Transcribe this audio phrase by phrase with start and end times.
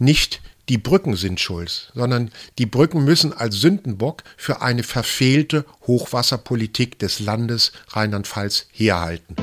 [0.00, 6.98] nicht die Brücken sind schuld, sondern die Brücken müssen als Sündenbock für eine verfehlte Hochwasserpolitik
[6.98, 9.36] des Landes Rheinland-Pfalz herhalten.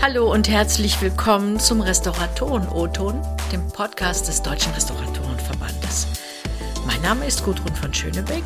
[0.00, 3.22] Hallo und herzlich willkommen zum Restauratoren-O-Ton,
[3.52, 6.27] dem Podcast des Deutschen Restauratorenverbandes.
[6.88, 8.42] Mein Name ist Gudrun von Schönebeck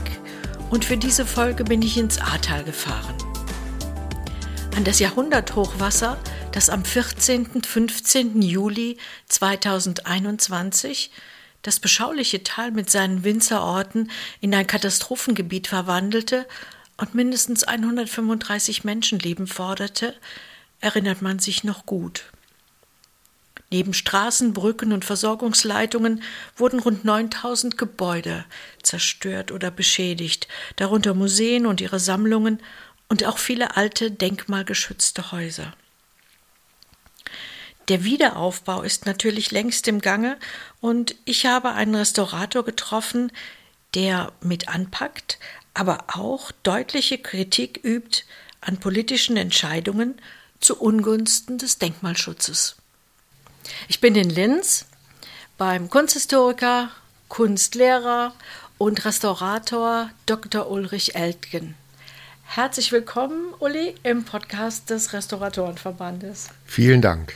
[0.69, 3.17] und für diese Folge bin ich ins Ahrtal gefahren.
[4.75, 6.19] An das Jahrhunderthochwasser,
[6.51, 7.47] das am 14.
[7.55, 8.43] und 15.
[8.43, 11.13] Juli 2021
[11.63, 14.11] das beschauliche Tal mit seinen Winzerorten
[14.41, 16.49] in ein Katastrophengebiet verwandelte
[16.97, 20.17] und mindestens 135 Menschenleben forderte,
[20.81, 22.25] erinnert man sich noch gut.
[23.73, 26.23] Neben Straßen, Brücken und Versorgungsleitungen
[26.57, 28.45] wurden rund 9000 Gebäude
[28.83, 32.61] zerstört oder beschädigt, darunter Museen und ihre Sammlungen
[33.09, 35.73] und auch viele alte, denkmalgeschützte Häuser.
[37.89, 40.37] Der Wiederaufbau ist natürlich längst im Gange
[40.83, 43.33] und ich habe einen Restaurator getroffen,
[43.95, 45.39] der mit anpackt,
[45.73, 48.25] aber auch deutliche Kritik übt
[48.61, 50.21] an politischen Entscheidungen
[50.61, 52.77] zu Ungunsten des Denkmalschutzes.
[53.89, 54.87] Ich bin in Linz
[55.59, 56.91] beim Kunsthistoriker,
[57.29, 58.35] Kunstlehrer
[58.79, 60.71] und Restaurator Dr.
[60.71, 61.75] Ulrich Eltgen.
[62.45, 66.51] Herzlich willkommen, Uli, im Podcast des Restauratorenverbandes.
[66.67, 67.35] Vielen Dank.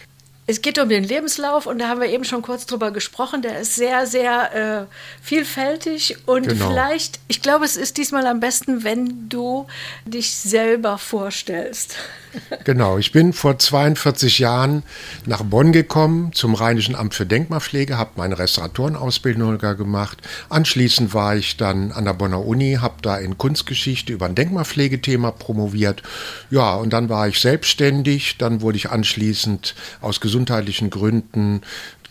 [0.49, 3.43] Es geht um den Lebenslauf und da haben wir eben schon kurz drüber gesprochen.
[3.43, 6.69] Der ist sehr, sehr äh, vielfältig und genau.
[6.69, 9.67] vielleicht, ich glaube, es ist diesmal am besten, wenn du
[10.05, 11.97] dich selber vorstellst.
[12.65, 14.83] Genau, ich bin vor 42 Jahren
[15.25, 20.19] nach Bonn gekommen zum Rheinischen Amt für Denkmalpflege, habe meine Restauratorenausbildung gemacht.
[20.49, 25.31] Anschließend war ich dann an der Bonner Uni, habe da in Kunstgeschichte über ein Denkmalpflegethema
[25.31, 26.03] promoviert.
[26.51, 28.37] Ja, und dann war ich selbstständig.
[28.39, 31.63] Dann wurde ich anschließend aus gesundheitlichen Gründen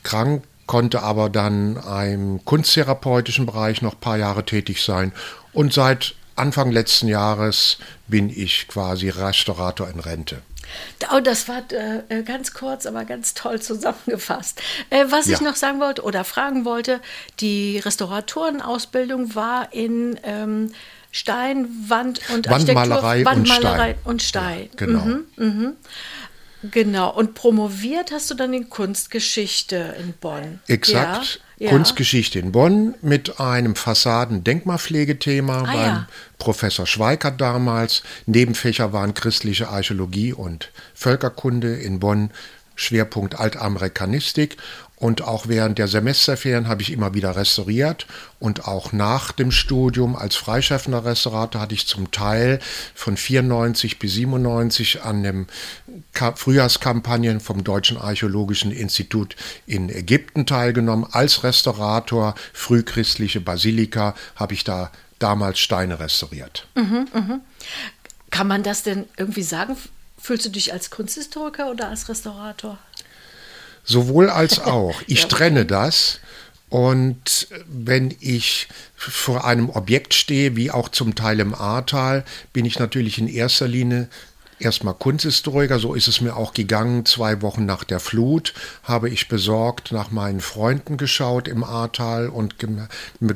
[0.01, 1.77] krank konnte aber dann
[2.11, 5.11] im kunsttherapeutischen Bereich noch ein paar Jahre tätig sein.
[5.53, 7.77] Und seit Anfang letzten Jahres
[8.07, 10.41] bin ich quasi Restaurator in Rente.
[11.15, 14.59] Oh, das war äh, ganz kurz, aber ganz toll zusammengefasst.
[14.89, 15.35] Äh, was ja.
[15.35, 16.99] ich noch sagen wollte oder fragen wollte,
[17.39, 20.71] die Restauratorenausbildung war in ähm,
[21.11, 24.67] Stein, Wand und Wandmalerei, Wandmalerei und Stein.
[24.67, 24.69] Und Stein.
[24.71, 25.05] Ja, genau.
[25.05, 25.73] Mhm, mh.
[26.71, 27.13] Genau.
[27.13, 30.59] Und promoviert hast du dann in Kunstgeschichte in Bonn.
[30.67, 31.41] Exakt.
[31.57, 31.69] Ja.
[31.69, 36.07] Kunstgeschichte in Bonn mit einem Fassaden-Denkmalpflegethema ah, beim ja.
[36.37, 38.03] Professor Schweikert damals.
[38.25, 42.31] Nebenfächer waren christliche Archäologie und Völkerkunde in Bonn.
[42.75, 44.57] Schwerpunkt Altamerikanistik
[45.05, 48.07] und auch während der Semesterferien habe ich immer wieder restauriert
[48.39, 52.59] und auch nach dem Studium als freischaffender Restaurator hatte ich zum Teil
[52.95, 55.45] von 94 bis 97 an dem
[56.11, 59.35] Frühjahrskampagnen vom Deutschen Archäologischen Institut
[59.67, 61.05] in Ägypten teilgenommen.
[61.11, 66.65] Als Restaurator frühchristliche Basilika habe ich da damals Steine restauriert.
[66.73, 67.39] Mhm, mh.
[68.31, 69.77] Kann man das denn irgendwie sagen?
[70.17, 72.79] Fühlst du dich als Kunsthistoriker oder als Restaurator?
[73.85, 75.01] Sowohl als auch.
[75.07, 76.19] Ich trenne das.
[76.69, 82.79] Und wenn ich vor einem Objekt stehe, wie auch zum Teil im Ahrtal, bin ich
[82.79, 84.09] natürlich in erster Linie
[84.59, 87.05] erstmal Kunsthistoriker, so ist es mir auch gegangen.
[87.05, 92.55] Zwei Wochen nach der Flut habe ich besorgt nach meinen Freunden geschaut im Ahrtal und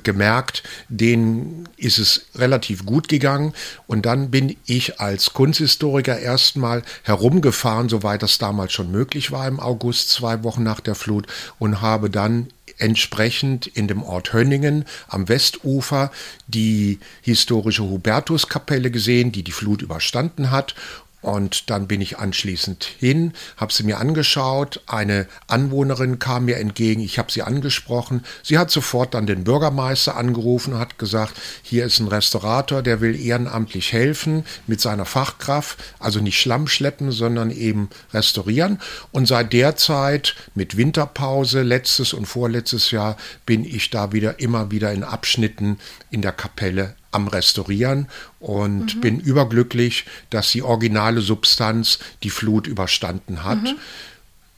[0.04, 3.54] gemerkt, denen ist es relativ gut gegangen.
[3.88, 9.60] Und dann bin ich als Kunsthistoriker erstmal herumgefahren, soweit das damals schon möglich war im
[9.60, 11.28] August, zwei Wochen nach der Flut
[11.60, 12.48] und habe dann
[12.80, 16.12] entsprechend in dem Ort Hönningen am Westufer
[16.48, 20.76] die historische Hubertuskapelle gesehen, die die Flut überstanden hat
[21.22, 24.82] und dann bin ich anschließend hin, habe sie mir angeschaut.
[24.88, 28.24] Eine Anwohnerin kam mir entgegen, ich habe sie angesprochen.
[28.42, 33.02] Sie hat sofort dann den Bürgermeister angerufen und hat gesagt, hier ist ein Restaurator, der
[33.02, 38.80] will ehrenamtlich helfen mit seiner Fachkraft, also nicht Schlamm schleppen, sondern eben restaurieren.
[39.12, 44.72] Und seit der Zeit mit Winterpause, letztes und vorletztes Jahr, bin ich da wieder immer
[44.72, 45.80] wieder in Abschnitten
[46.12, 48.08] in der Kapelle am Restaurieren
[48.40, 49.02] und mhm.
[49.02, 53.64] bin überglücklich, dass die originale Substanz die Flut überstanden hat.
[53.64, 53.76] Mhm.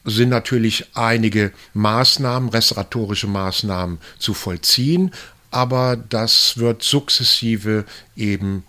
[0.03, 5.11] Sind natürlich einige Maßnahmen, restauratorische Maßnahmen zu vollziehen,
[5.51, 8.63] aber das wird sukzessive eben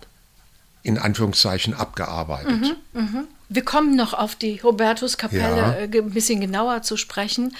[0.83, 2.61] in Anführungszeichen abgearbeitet.
[2.93, 3.23] Mhm, mh.
[3.49, 5.73] Wir kommen noch auf die Hubertuskapelle ja.
[5.73, 7.55] Äh, ein bisschen genauer zu sprechen.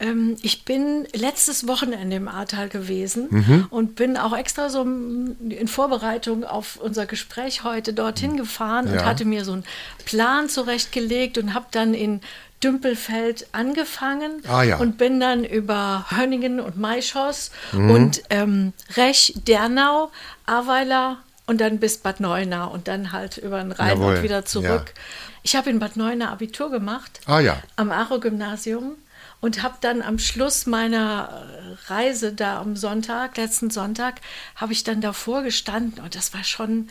[0.00, 3.66] Ähm, ich bin letztes Wochenende im Ahrtal gewesen mhm.
[3.70, 8.92] und bin auch extra so in Vorbereitung auf unser Gespräch heute dorthin gefahren ja.
[8.92, 9.64] und hatte mir so einen
[10.04, 12.20] Plan zurechtgelegt und habe dann in
[12.62, 14.78] Dümpelfeld angefangen ah, ja.
[14.78, 17.90] und bin dann über Hönningen und Maischoss mhm.
[17.90, 20.10] und ähm, Rech, Dernau,
[20.46, 24.16] Aweiler und dann bis Bad Neuenahr und dann halt über den Rhein Jawohl.
[24.16, 24.64] und wieder zurück.
[24.94, 25.02] Ja.
[25.42, 27.20] Ich habe in Bad Neuenahr Abitur gemacht.
[27.26, 27.62] Ah ja.
[27.76, 28.96] Am Aro-Gymnasium
[29.40, 31.46] und habe dann am Schluss meiner
[31.86, 34.20] Reise da am Sonntag, letzten Sonntag,
[34.56, 36.88] habe ich dann davor gestanden und das war schon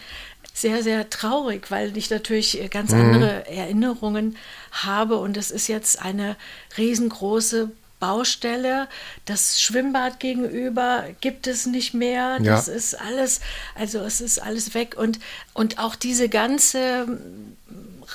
[0.53, 3.01] sehr, sehr traurig, weil ich natürlich ganz mhm.
[3.01, 4.37] andere Erinnerungen
[4.71, 6.35] habe und es ist jetzt eine
[6.77, 8.87] riesengroße Baustelle,
[9.25, 12.37] das Schwimmbad gegenüber gibt es nicht mehr.
[12.39, 12.73] Das ja.
[12.73, 13.41] ist alles,
[13.73, 15.19] also es ist alles weg und,
[15.53, 17.07] und auch diese ganze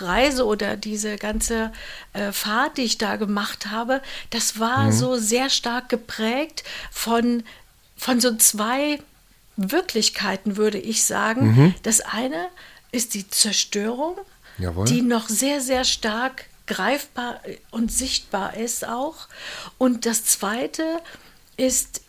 [0.01, 1.73] Reise oder diese ganze
[2.13, 4.01] äh, Fahrt, die ich da gemacht habe,
[4.31, 4.93] das war mhm.
[4.93, 7.43] so sehr stark geprägt von,
[7.97, 8.99] von so zwei
[9.57, 11.55] Wirklichkeiten, würde ich sagen.
[11.55, 11.75] Mhm.
[11.83, 12.49] Das eine
[12.91, 14.17] ist die Zerstörung,
[14.59, 14.87] Jawohl.
[14.87, 17.41] die noch sehr, sehr stark greifbar
[17.71, 19.29] und sichtbar ist auch.
[19.79, 21.01] Und das zweite
[21.57, 22.03] ist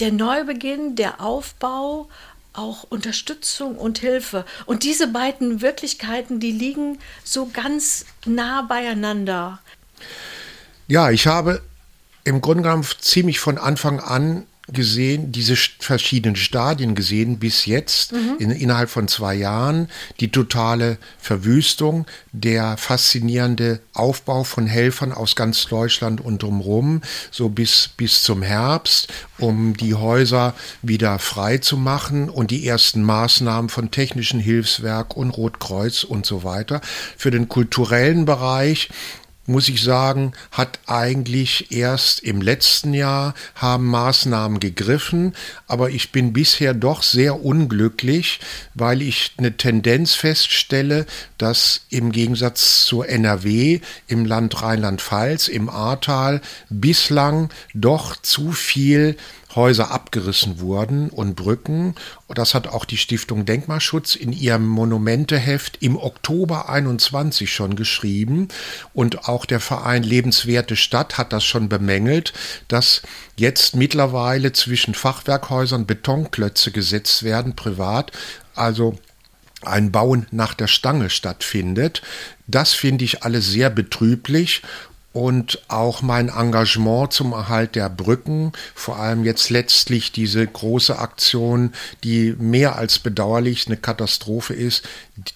[0.00, 2.08] der Neubeginn, der Aufbau
[2.56, 4.44] auch Unterstützung und Hilfe.
[4.66, 9.60] Und diese beiden Wirklichkeiten, die liegen so ganz nah beieinander.
[10.88, 11.62] Ja, ich habe
[12.24, 18.36] im genommen ziemlich von Anfang an gesehen, diese verschiedenen Stadien gesehen bis jetzt mhm.
[18.38, 25.66] in, innerhalb von zwei Jahren, die totale Verwüstung, der faszinierende Aufbau von Helfern aus ganz
[25.66, 32.28] Deutschland und drumherum, so bis, bis zum Herbst, um die Häuser wieder frei zu machen
[32.28, 36.80] und die ersten Maßnahmen von Technischen Hilfswerk und Rotkreuz und so weiter.
[37.16, 38.88] Für den kulturellen Bereich
[39.46, 45.34] muss ich sagen, hat eigentlich erst im letzten Jahr haben Maßnahmen gegriffen,
[45.66, 48.40] aber ich bin bisher doch sehr unglücklich,
[48.74, 51.06] weil ich eine Tendenz feststelle,
[51.38, 59.16] dass im Gegensatz zur NRW im Land Rheinland-Pfalz, im Ahrtal bislang doch zu viel
[59.56, 61.94] Häuser abgerissen wurden und Brücken.
[62.28, 68.48] Das hat auch die Stiftung Denkmalschutz in ihrem Monumenteheft im Oktober 21 schon geschrieben.
[68.94, 72.32] Und auch der Verein Lebenswerte Stadt hat das schon bemängelt,
[72.68, 73.02] dass
[73.36, 78.12] jetzt mittlerweile zwischen Fachwerkhäusern Betonklötze gesetzt werden, privat.
[78.54, 78.96] Also
[79.62, 82.02] ein Bauen nach der Stange stattfindet.
[82.46, 84.62] Das finde ich alles sehr betrüblich
[85.16, 91.72] und auch mein Engagement zum Erhalt der Brücken, vor allem jetzt letztlich diese große Aktion,
[92.04, 94.86] die mehr als bedauerlich eine Katastrophe ist,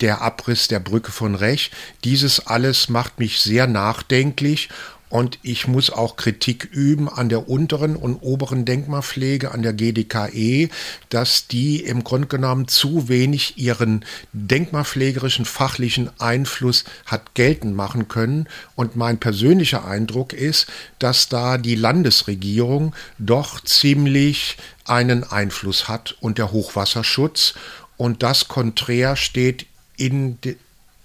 [0.02, 1.70] der Abriss der Brücke von Rech.
[2.04, 4.68] Dieses alles macht mich sehr nachdenklich
[5.10, 10.70] und ich muss auch Kritik üben an der unteren und oberen Denkmalpflege, an der GDKE,
[11.08, 18.48] dass die im Grunde genommen zu wenig ihren denkmalpflegerischen fachlichen Einfluss hat geltend machen können.
[18.76, 20.68] Und mein persönlicher Eindruck ist,
[21.00, 27.54] dass da die Landesregierung doch ziemlich einen Einfluss hat und der Hochwasserschutz.
[27.96, 29.66] Und das konträr steht
[29.96, 30.38] in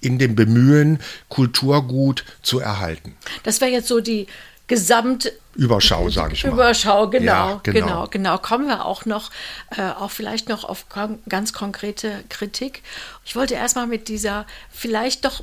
[0.02, 1.00] in dem Bemühen,
[1.30, 3.16] Kulturgut zu erhalten.
[3.44, 4.28] Das wäre jetzt so die
[4.68, 6.54] Gesamt Überschau, sage ich mal.
[6.54, 8.38] Überschau, genau, ja, genau, genau, genau.
[8.40, 9.30] Kommen wir auch noch,
[9.78, 12.82] äh, auch vielleicht noch auf kon ganz konkrete Kritik.
[13.26, 15.42] Ich wollte erstmal mit dieser vielleicht doch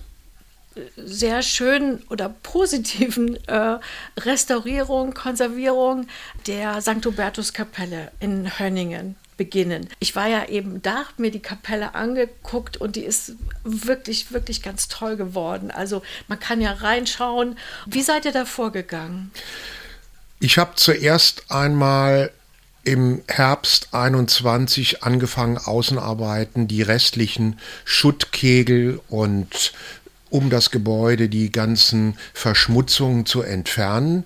[0.75, 3.79] äh, sehr schönen oder positiven äh,
[4.19, 6.09] Restaurierung, Konservierung
[6.47, 7.05] der St.
[7.07, 9.89] Hubertus Kapelle in Hönningen beginnen.
[9.99, 13.33] Ich war ja eben da, habe mir die Kapelle angeguckt und die ist
[13.65, 15.73] wirklich, wirklich ganz toll geworden.
[15.73, 17.59] Also man kann ja reinschauen.
[17.87, 19.33] Wie seid ihr da vorgegangen?
[20.39, 22.31] Ich habe zuerst einmal
[22.85, 29.73] im Herbst 21 angefangen, Außenarbeiten, die restlichen Schuttkegel und
[30.31, 34.25] um das Gebäude die ganzen Verschmutzungen zu entfernen.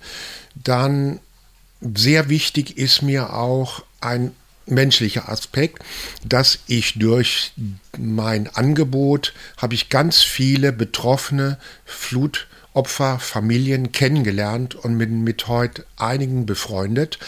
[0.53, 1.19] Dann
[1.81, 4.35] sehr wichtig ist mir auch ein
[4.67, 5.83] menschlicher Aspekt,
[6.23, 7.53] dass ich durch
[7.97, 16.45] mein Angebot habe ich ganz viele betroffene Flutopfer, Familien kennengelernt und bin mit heute einigen
[16.45, 17.19] befreundet.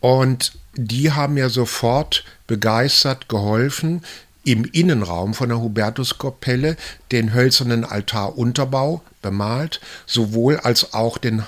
[0.00, 4.02] Und die haben mir sofort begeistert geholfen,
[4.44, 6.76] im Innenraum von der Hubertuskapelle
[7.12, 11.42] den hölzernen Altarunterbau bemalt, sowohl als auch den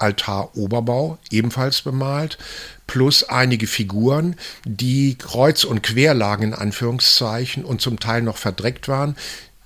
[0.00, 2.38] Altaroberbau ebenfalls bemalt,
[2.86, 8.88] plus einige Figuren, die kreuz und quer lagen in Anführungszeichen und zum Teil noch verdreckt
[8.88, 9.16] waren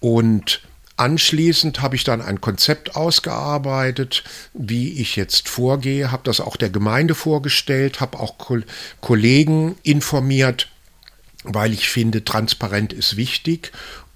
[0.00, 0.60] und
[0.96, 4.22] Anschließend habe ich dann ein Konzept ausgearbeitet,
[4.52, 8.36] wie ich jetzt vorgehe, habe das auch der Gemeinde vorgestellt, habe auch
[9.00, 10.68] Kollegen informiert,
[11.42, 13.72] weil ich finde, transparent ist wichtig.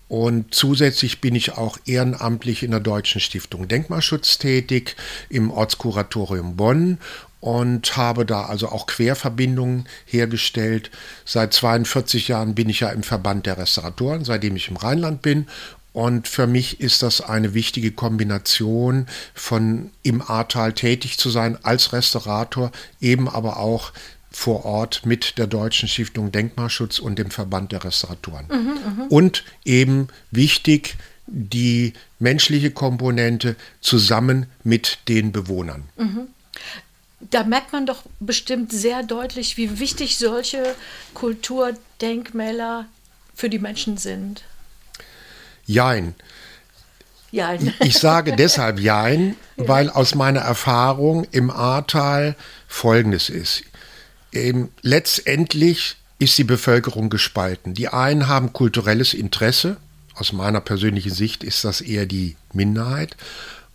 [0.08, 4.96] Und zusätzlich bin ich auch ehrenamtlich in der Deutschen Stiftung Denkmalschutz tätig,
[5.28, 6.98] im Ortskuratorium Bonn
[7.40, 10.90] und habe da also auch Querverbindungen hergestellt.
[11.24, 15.46] Seit 42 Jahren bin ich ja im Verband der Restauratoren, seitdem ich im Rheinland bin
[15.98, 21.92] und für mich ist das eine wichtige Kombination von im Ahrtal tätig zu sein als
[21.92, 23.92] Restaurator, eben aber auch
[24.38, 28.47] vor Ort mit der Deutschen Stiftung Denkmalschutz und dem Verband der Restauratoren.
[28.47, 29.07] Mhm, mhm.
[29.09, 30.95] und eben wichtig,
[31.26, 35.88] die menschliche Komponente zusammen mit den Bewohnern.
[35.97, 36.28] Mhm.
[37.18, 40.76] Da merkt man doch bestimmt sehr deutlich, wie wichtig solche
[41.14, 42.87] Kulturdenkmäler
[43.35, 44.45] für die Menschen sind.
[45.66, 46.14] Jein.
[47.33, 47.75] Jein.
[47.80, 49.66] Ich sage deshalb Jein, ja.
[49.66, 52.37] weil aus meiner Erfahrung im Ahrtal
[52.68, 53.64] Folgendes ist.
[54.32, 57.75] Eben, letztendlich ist die Bevölkerung gespalten.
[57.75, 59.76] Die einen haben kulturelles Interesse.
[60.14, 63.16] Aus meiner persönlichen Sicht ist das eher die Minderheit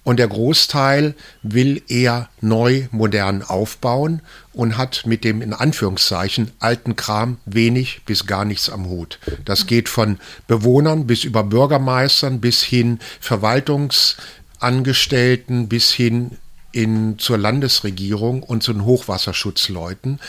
[0.03, 6.98] und der Großteil will eher neu, modern aufbauen und hat mit dem in Anführungszeichen alten
[6.98, 9.17] Kram wenig bis gar nichts am Hut.
[9.45, 16.38] Das geht von Bewohnern bis über Bürgermeistern bis hin Verwaltungsangestellten bis hin
[16.74, 20.20] in, zur Landesregierung und zu den Hochwasserschutzleuten.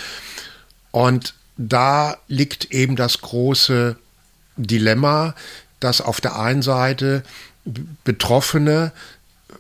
[0.93, 3.97] Und da liegt eben das große
[4.57, 5.35] Dilemma,
[5.81, 7.25] dass auf der einen Seite
[8.05, 8.93] Betroffene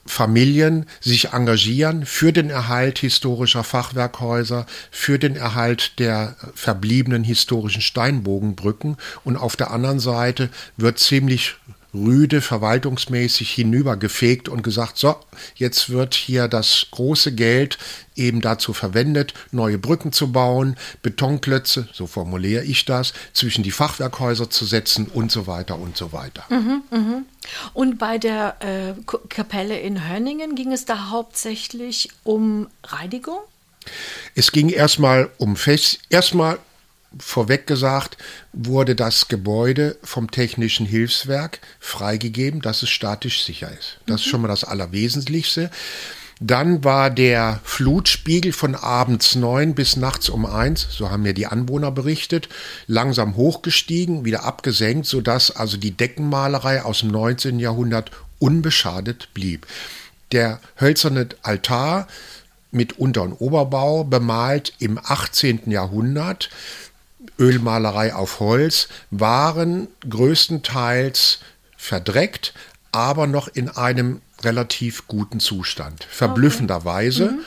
[0.06, 8.96] Familien sich engagieren für den Erhalt historischer Fachwerkhäuser, für den Erhalt der verbliebenen historischen Steinbogenbrücken
[9.24, 11.56] und auf der anderen Seite wird ziemlich
[11.94, 15.16] rüde verwaltungsmäßig hinübergefegt und gesagt, so,
[15.54, 17.78] jetzt wird hier das große Geld
[18.16, 24.50] eben dazu verwendet, neue Brücken zu bauen, Betonklötze, so formuliere ich das, zwischen die Fachwerkhäuser
[24.50, 26.44] zu setzen und so weiter und so weiter.
[26.48, 27.22] Mhm, mh.
[27.72, 28.94] Und bei der äh,
[29.28, 33.38] Kapelle in Hönningen ging es da hauptsächlich um Reinigung?
[34.34, 36.58] Es ging erstmal um Fest, erstmal
[37.18, 38.16] vorweg gesagt,
[38.52, 43.98] wurde das Gebäude vom Technischen Hilfswerk freigegeben, dass es statisch sicher ist.
[44.06, 44.24] Das mhm.
[44.24, 45.70] ist schon mal das Allerwesentlichste.
[46.40, 51.46] Dann war der Flutspiegel von abends neun bis nachts um eins, so haben mir die
[51.46, 52.48] Anwohner berichtet,
[52.86, 57.60] langsam hochgestiegen, wieder abgesenkt, sodass also die Deckenmalerei aus dem 19.
[57.60, 59.66] Jahrhundert unbeschadet blieb.
[60.32, 62.08] Der hölzerne Altar
[62.72, 65.70] mit Unter- und Oberbau bemalt im 18.
[65.70, 66.50] Jahrhundert
[67.38, 71.40] Ölmalerei auf Holz waren größtenteils
[71.76, 72.54] verdreckt,
[72.92, 77.24] aber noch in einem relativ guten Zustand, verblüffenderweise.
[77.24, 77.34] Okay.
[77.34, 77.44] Mhm.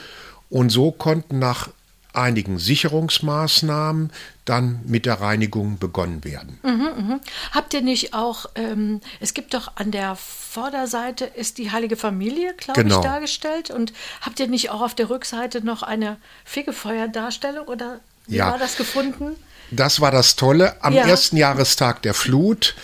[0.50, 1.68] Und so konnten nach
[2.12, 4.10] einigen Sicherungsmaßnahmen
[4.44, 6.58] dann mit der Reinigung begonnen werden.
[6.62, 7.20] Mhm, mh.
[7.52, 12.54] Habt ihr nicht auch, ähm, es gibt doch an der Vorderseite ist die Heilige Familie,
[12.54, 12.96] glaube genau.
[12.96, 13.70] ich, dargestellt.
[13.70, 13.92] Und
[14.22, 18.50] habt ihr nicht auch auf der Rückseite noch eine Fegefeuerdarstellung oder wie ja.
[18.50, 19.36] war das gefunden?
[19.70, 20.82] Das war das Tolle.
[20.82, 21.06] Am ja.
[21.06, 22.74] ersten Jahrestag der Flut,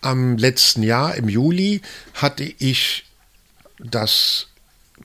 [0.00, 1.82] am letzten Jahr, im Juli,
[2.14, 3.04] hatte ich
[3.78, 4.48] das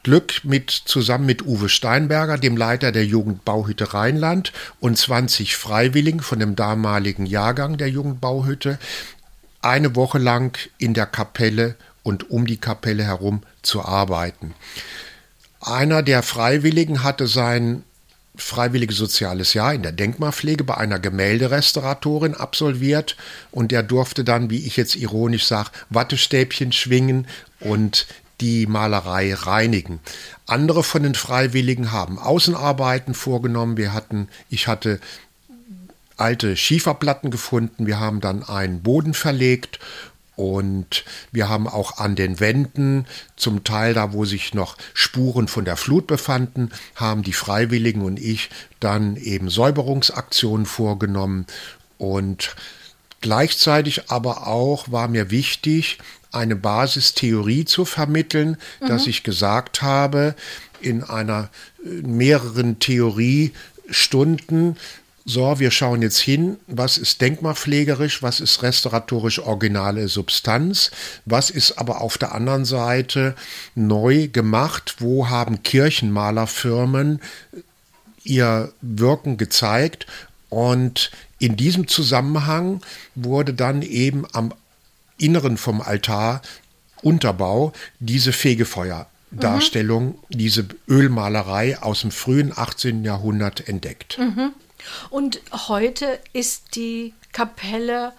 [0.03, 6.39] Glück mit zusammen mit Uwe Steinberger, dem Leiter der Jugendbauhütte Rheinland und 20 Freiwilligen von
[6.39, 8.79] dem damaligen Jahrgang der Jugendbauhütte
[9.61, 14.53] eine Woche lang in der Kapelle und um die Kapelle herum zu arbeiten.
[15.59, 17.83] Einer der Freiwilligen hatte sein
[18.37, 23.17] freiwilliges soziales Jahr in der Denkmalpflege bei einer Gemälderestauratorin absolviert
[23.51, 27.27] und der durfte dann, wie ich jetzt ironisch sage, Wattestäbchen schwingen
[27.59, 28.07] und
[28.39, 29.99] die Malerei reinigen.
[30.45, 33.77] Andere von den Freiwilligen haben Außenarbeiten vorgenommen.
[33.77, 34.99] Wir hatten, ich hatte
[36.17, 37.87] alte Schieferplatten gefunden.
[37.87, 39.79] Wir haben dann einen Boden verlegt
[40.37, 45.65] und wir haben auch an den Wänden, zum Teil da, wo sich noch Spuren von
[45.65, 51.47] der Flut befanden, haben die Freiwilligen und ich dann eben Säuberungsaktionen vorgenommen.
[51.97, 52.55] Und
[53.19, 55.97] gleichzeitig aber auch war mir wichtig,
[56.31, 58.89] eine Basistheorie zu vermitteln, mhm.
[58.89, 60.35] dass ich gesagt habe,
[60.81, 61.49] in einer
[61.83, 64.77] äh, mehreren Theoriestunden
[65.29, 70.89] so, wir schauen jetzt hin, was ist denkmalpflegerisch, was ist restauratorisch originale Substanz,
[71.25, 73.35] was ist aber auf der anderen Seite
[73.75, 77.19] neu gemacht, wo haben Kirchenmalerfirmen
[78.23, 80.07] ihr Wirken gezeigt
[80.47, 82.79] und in diesem Zusammenhang
[83.13, 84.53] wurde dann eben am
[85.17, 86.41] Inneren vom Altar
[87.01, 90.15] Unterbau diese Fegefeuerdarstellung, mhm.
[90.29, 93.03] diese Ölmalerei aus dem frühen 18.
[93.03, 94.17] Jahrhundert entdeckt.
[94.19, 94.53] Mhm.
[95.09, 98.13] Und heute ist die Kapelle,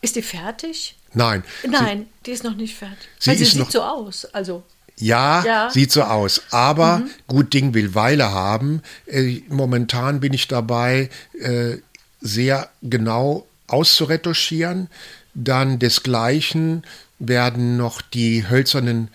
[0.00, 0.96] ist die fertig?
[1.14, 1.44] Nein.
[1.68, 3.08] Nein, sie, die ist noch nicht fertig.
[3.18, 4.24] Sie, Weil sie sieht noch, so aus.
[4.26, 4.62] Also
[4.96, 6.42] ja, ja, sieht so aus.
[6.50, 7.10] Aber mhm.
[7.26, 8.82] gut Ding will Weile haben.
[9.06, 11.78] Äh, momentan bin ich dabei, äh,
[12.20, 14.88] sehr genau auszuretuschieren.
[15.34, 16.84] Dann desgleichen
[17.18, 19.08] werden noch die hölzernen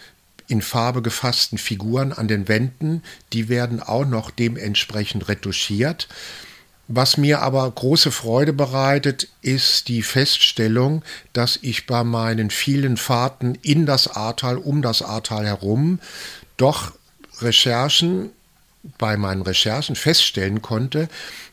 [0.48, 3.04] in Farbe gefassten Figuren an den Wänden,
[3.34, 6.08] die werden auch noch dementsprechend retuschiert.
[6.88, 11.04] Was mir aber große Freude bereitet, ist die Feststellung,
[11.34, 16.00] dass ich bei meinen vielen Fahrten in das Ahrtal, um das Ahrtal herum,
[16.56, 16.94] doch
[17.40, 18.32] Recherchen,
[18.98, 21.10] bei meinen Recherchen feststellen konnte,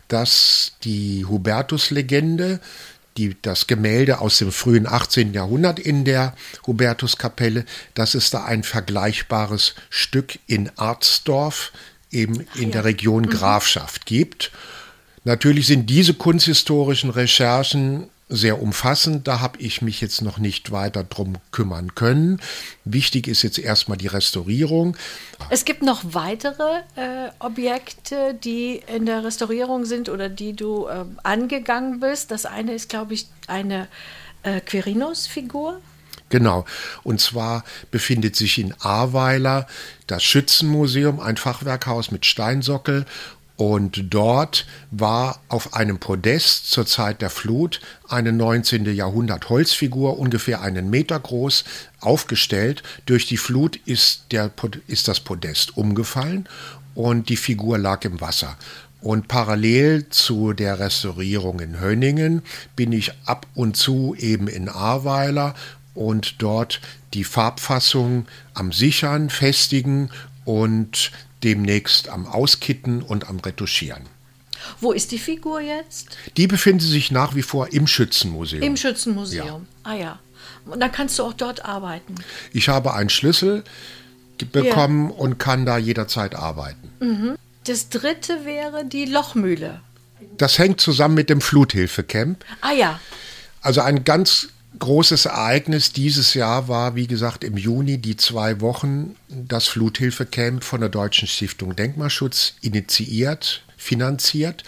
[0.07, 2.61] dass die Hubertus-Legende,
[3.17, 5.35] die, das Gemälde aus dem frühen 18.
[5.35, 6.35] Jahrhundert in der
[6.67, 7.65] Hubertuskapelle,
[7.95, 11.73] dass es da ein vergleichbares Stück in Arzdorf,
[12.11, 12.71] eben in ja.
[12.71, 13.31] der Region mhm.
[13.31, 14.53] Grafschaft gibt.
[15.25, 19.27] Natürlich sind diese kunsthistorischen Recherchen sehr umfassend.
[19.29, 22.41] Da habe ich mich jetzt noch nicht weiter drum kümmern können.
[22.85, 24.97] Wichtig ist jetzt erstmal die Restaurierung.
[25.51, 31.05] Es gibt noch weitere äh, Objekte, die in der Restaurierung sind oder die du äh,
[31.23, 32.31] angegangen bist.
[32.31, 33.89] Das eine ist, glaube ich, eine
[34.43, 35.81] äh, Quirinus-Figur.
[36.31, 36.65] Genau.
[37.03, 39.67] Und zwar befindet sich in Ahrweiler
[40.07, 43.05] das Schützenmuseum, ein Fachwerkhaus mit Steinsockel
[43.57, 48.93] und dort war auf einem Podest zur Zeit der Flut eine 19.
[48.95, 51.65] Jahrhundert Holzfigur, ungefähr einen Meter groß,
[52.01, 52.83] aufgestellt.
[53.07, 54.51] Durch die Flut ist, der,
[54.89, 56.49] ist das Podest umgefallen
[56.97, 58.57] und die Figur lag im Wasser.
[59.01, 62.43] Und parallel zu der Restaurierung in Hönningen
[62.75, 65.55] bin ich ab und zu eben in Ahrweiler
[65.95, 66.81] und dort
[67.13, 70.11] die Farbfassung am Sichern, Festigen
[70.45, 71.13] und
[71.45, 74.03] demnächst am Auskitten und am Retuschieren.
[74.81, 76.17] Wo ist die Figur jetzt?
[76.37, 78.63] Die befindet sich nach wie vor im Schützenmuseum.
[78.63, 79.47] Im Schützenmuseum.
[79.47, 79.61] Ja.
[79.91, 80.19] Ah ja.
[80.65, 82.15] Und dann kannst du auch dort arbeiten.
[82.53, 83.65] Ich habe einen Schlüssel
[84.53, 85.17] bekommen ja.
[85.17, 86.91] und kann da jederzeit arbeiten.
[87.01, 87.37] Mhm.
[87.67, 89.81] Das dritte wäre die Lochmühle.
[90.37, 92.45] Das hängt zusammen mit dem Fluthilfecamp.
[92.61, 93.01] Ah ja.
[93.61, 99.17] Also ein ganz großes Ereignis dieses Jahr war, wie gesagt, im Juni die zwei Wochen
[99.29, 104.65] das Fluthilfecamp von der Deutschen Stiftung Denkmalschutz initiiert, finanziert.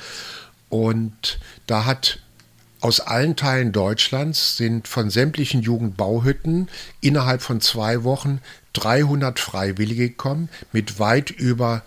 [0.69, 2.21] Und da hat
[2.81, 6.69] aus allen Teilen Deutschlands sind von sämtlichen Jugendbauhütten
[7.01, 8.41] innerhalb von zwei Wochen
[8.75, 11.83] 300 Freiwillige gekommen mit weit über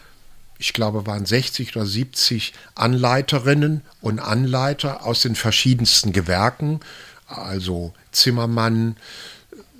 [0.62, 6.82] ich glaube, waren 60 oder 70 Anleiterinnen und Anleiter aus den verschiedensten Gewerken,
[7.29, 8.97] also Zimmermann,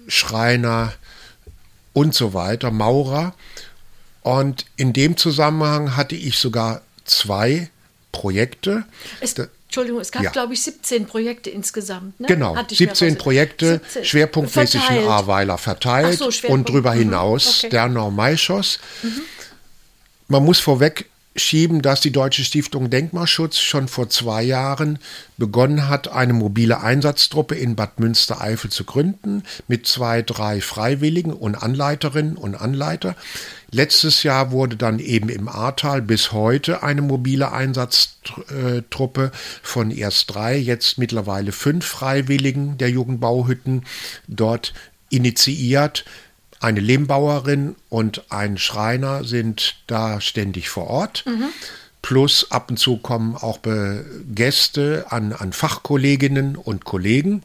[0.07, 0.93] Schreiner
[1.93, 3.33] und so weiter, Maurer.
[4.21, 7.69] Und in dem Zusammenhang hatte ich sogar zwei
[8.12, 8.85] Projekte.
[9.21, 9.35] Es,
[9.69, 10.31] Entschuldigung, es gab, ja.
[10.31, 12.19] glaube ich, 17 Projekte insgesamt.
[12.19, 12.27] Ne?
[12.27, 14.05] Genau, 17 Projekte, 17.
[14.05, 17.69] schwerpunktmäßig in Ahrweiler verteilt so, und darüber hinaus mhm.
[17.77, 18.12] okay.
[18.12, 18.79] Maischoss.
[19.03, 19.21] Mhm.
[20.27, 21.05] Man muss vorweg
[21.39, 24.99] schieben, dass die Deutsche Stiftung Denkmalschutz schon vor zwei Jahren
[25.38, 31.56] begonnen hat, eine mobile Einsatztruppe in Bad Münstereifel zu gründen, mit zwei, drei Freiwilligen und
[31.56, 33.15] Anleiterinnen und Anleiter.
[33.71, 40.58] Letztes Jahr wurde dann eben im Ahrtal bis heute eine mobile Einsatztruppe von erst drei,
[40.58, 43.84] jetzt mittlerweile fünf Freiwilligen der Jugendbauhütten
[44.28, 44.73] dort
[45.10, 46.06] initiiert
[46.60, 51.24] eine Lehmbauerin und ein Schreiner sind da ständig vor Ort.
[51.26, 51.45] Mhm.
[52.02, 53.60] Plus ab und zu kommen auch
[54.34, 57.43] Gäste an, an Fachkolleginnen und Kollegen.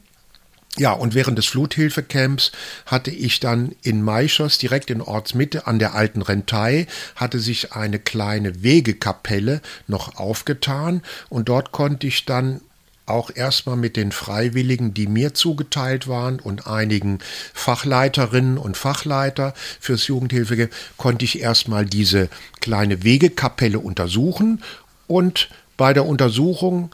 [0.76, 2.50] Ja, und während des Fluthilfecamps
[2.86, 8.00] hatte ich dann in Maischoss, direkt in Ortsmitte an der alten Rentei, hatte sich eine
[8.00, 12.60] kleine Wegekapelle noch aufgetan und dort konnte ich dann
[13.06, 17.18] auch erstmal mit den Freiwilligen, die mir zugeteilt waren und einigen
[17.52, 22.28] Fachleiterinnen und Fachleiter fürs Jugendhilfe, konnte ich erstmal diese
[22.60, 24.62] kleine Wegekapelle untersuchen
[25.06, 26.90] und bei der Untersuchung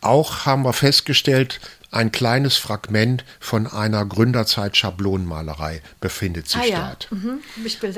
[0.00, 6.86] auch haben wir festgestellt, ein kleines Fragment von einer Gründerzeit Schablonenmalerei befindet sich ah, ja.
[6.88, 7.08] dort.
[7.10, 7.40] Mhm.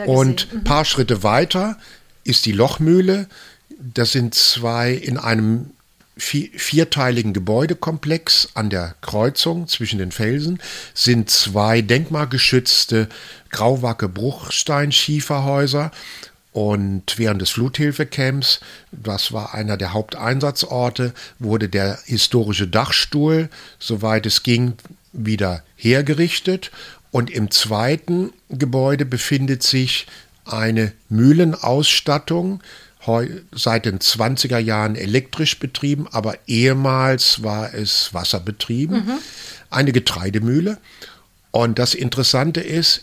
[0.06, 0.64] Und ein mhm.
[0.64, 1.76] paar Schritte weiter
[2.22, 3.28] ist die Lochmühle.
[3.78, 5.70] Das sind zwei in einem
[6.20, 10.61] vierteiligen Gebäudekomplex an der Kreuzung zwischen den Felsen
[10.94, 13.09] sind zwei denkmalgeschützte
[13.50, 15.90] Grauwacke Bruchsteinschieferhäuser.
[16.52, 24.42] Und während des Fluthilfecamps, das war einer der Haupteinsatzorte, wurde der historische Dachstuhl, soweit es
[24.42, 24.74] ging,
[25.12, 26.70] wieder hergerichtet.
[27.12, 30.06] Und im zweiten Gebäude befindet sich
[30.44, 32.61] eine Mühlenausstattung,
[33.53, 39.19] seit den 20er Jahren elektrisch betrieben, aber ehemals war es wasserbetrieben, mhm.
[39.71, 40.79] eine Getreidemühle.
[41.51, 43.03] Und das Interessante ist,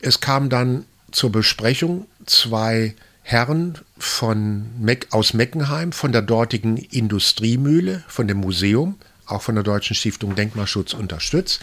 [0.00, 8.04] es kam dann zur Besprechung zwei Herren von Meck, aus Meckenheim, von der dortigen Industriemühle,
[8.06, 11.60] von dem Museum, auch von der Deutschen Stiftung Denkmalschutz unterstützt.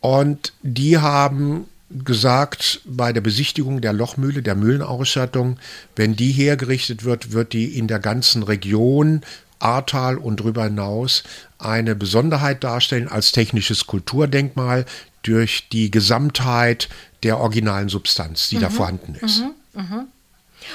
[0.00, 5.58] Und die haben gesagt, bei der Besichtigung der Lochmühle, der Mühlenausstattung,
[5.96, 9.22] wenn die hergerichtet wird, wird die in der ganzen Region
[9.58, 11.24] Ahrtal und darüber hinaus
[11.58, 14.84] eine Besonderheit darstellen als technisches Kulturdenkmal
[15.22, 16.88] durch die Gesamtheit
[17.22, 18.60] der originalen Substanz, die mhm.
[18.60, 19.40] da vorhanden ist.
[19.40, 19.82] Mhm.
[19.82, 20.08] Mhm.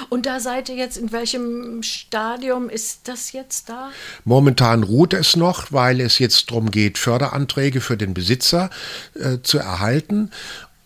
[0.10, 3.92] Und da seid ihr jetzt, in welchem Stadium ist das jetzt da?
[4.26, 8.70] Momentan ruht es noch, weil es jetzt darum geht, Förderanträge für den Besitzer
[9.14, 10.32] äh, zu erhalten.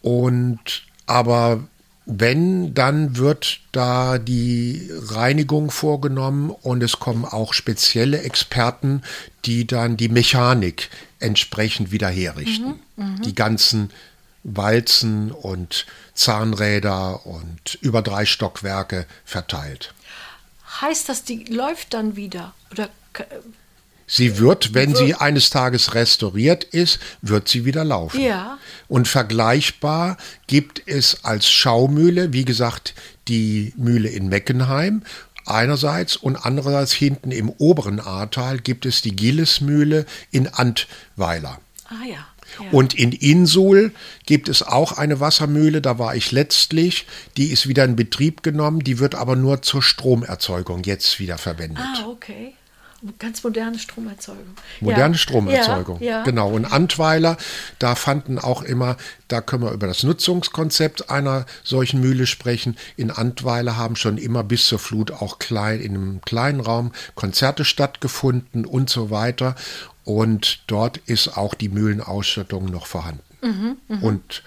[0.01, 1.63] Und aber
[2.05, 9.01] wenn, dann wird da die Reinigung vorgenommen und es kommen auch spezielle Experten,
[9.43, 12.79] die dann die Mechanik entsprechend wieder herrichten.
[12.95, 13.21] Mhm, mh.
[13.25, 13.91] Die ganzen
[14.43, 19.93] Walzen und Zahnräder und über drei Stockwerke verteilt.
[20.79, 22.53] Heißt das, die läuft dann wieder?
[22.71, 22.89] Oder
[24.09, 28.21] Sie wird, wenn sie eines Tages restauriert ist, wird sie wieder laufen.
[28.21, 28.57] Ja.
[28.87, 32.93] Und vergleichbar gibt es als Schaumühle, wie gesagt,
[33.27, 35.03] die Mühle in Meckenheim
[35.45, 41.59] einerseits und andererseits hinten im oberen Ahrtal gibt es die Gillesmühle in Antweiler.
[41.85, 42.27] Ah ja.
[42.63, 42.69] Ja.
[42.71, 43.91] Und in Insul
[44.25, 48.79] gibt es auch eine Wassermühle, da war ich letztlich, die ist wieder in Betrieb genommen,
[48.79, 51.83] die wird aber nur zur Stromerzeugung jetzt wieder verwendet.
[51.83, 52.53] Ah, okay.
[53.19, 54.55] Ganz moderne Stromerzeugung.
[54.81, 55.17] Moderne ja.
[55.19, 56.23] Stromerzeugung, ja, ja.
[56.23, 56.49] genau.
[56.49, 57.37] Und Antweiler,
[57.77, 62.75] da fanden auch immer, da können wir über das Nutzungskonzept einer solchen Mühle sprechen.
[62.95, 67.65] In Antweiler haben schon immer bis zur Flut auch klein, in einem kleinen Raum Konzerte
[67.65, 69.55] stattgefunden und so weiter.
[70.03, 73.21] Und dort ist auch die Mühlenausstattung noch vorhanden.
[73.41, 74.01] Mhm, mh.
[74.01, 74.43] Und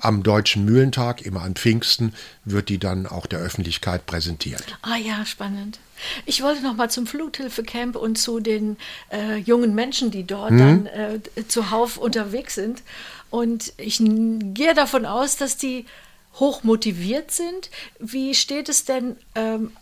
[0.00, 4.64] am Deutschen Mühlentag, immer an Pfingsten, wird die dann auch der Öffentlichkeit präsentiert.
[4.82, 5.78] Ah ja, spannend.
[6.26, 8.76] Ich wollte noch mal zum Fluthilfecamp und zu den
[9.12, 10.58] äh, jungen Menschen, die dort mhm.
[10.58, 12.82] dann äh, zuhauf unterwegs sind.
[13.30, 15.86] Und ich gehe davon aus, dass die
[16.34, 17.70] hoch motiviert sind.
[17.98, 19.72] Wie steht es denn, ähm,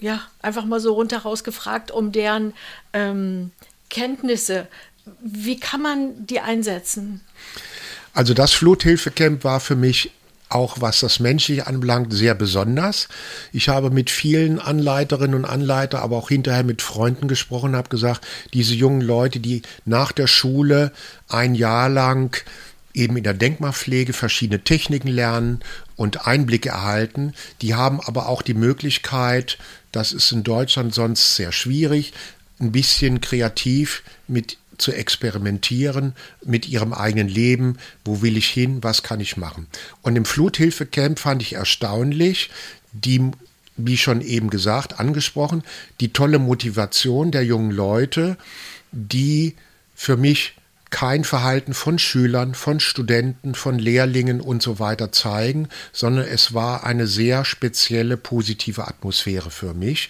[0.00, 2.54] ja, einfach mal so rundheraus gefragt, um deren
[2.92, 3.52] ähm,
[3.88, 4.66] Kenntnisse?
[5.20, 7.22] Wie kann man die einsetzen?
[8.12, 10.10] Also das Fluthilfecamp war für mich
[10.48, 13.08] auch was das Menschliche anbelangt, sehr besonders.
[13.52, 18.26] Ich habe mit vielen Anleiterinnen und Anleitern, aber auch hinterher mit Freunden gesprochen, habe gesagt,
[18.54, 20.92] diese jungen Leute, die nach der Schule
[21.28, 22.42] ein Jahr lang
[22.94, 25.60] eben in der Denkmalpflege verschiedene Techniken lernen
[25.96, 29.58] und Einblicke erhalten, die haben aber auch die Möglichkeit,
[29.92, 32.12] das ist in Deutschland sonst sehr schwierig,
[32.58, 36.14] ein bisschen kreativ mit zu experimentieren
[36.44, 37.76] mit ihrem eigenen Leben.
[38.04, 38.82] Wo will ich hin?
[38.82, 39.66] Was kann ich machen?
[40.02, 42.50] Und im Fluthilfecamp fand ich erstaunlich,
[42.92, 43.30] die,
[43.76, 45.62] wie schon eben gesagt, angesprochen,
[46.00, 48.36] die tolle Motivation der jungen Leute,
[48.92, 49.54] die
[49.94, 50.54] für mich
[50.90, 56.84] kein Verhalten von Schülern, von Studenten, von Lehrlingen und so weiter zeigen, sondern es war
[56.84, 60.08] eine sehr spezielle positive Atmosphäre für mich.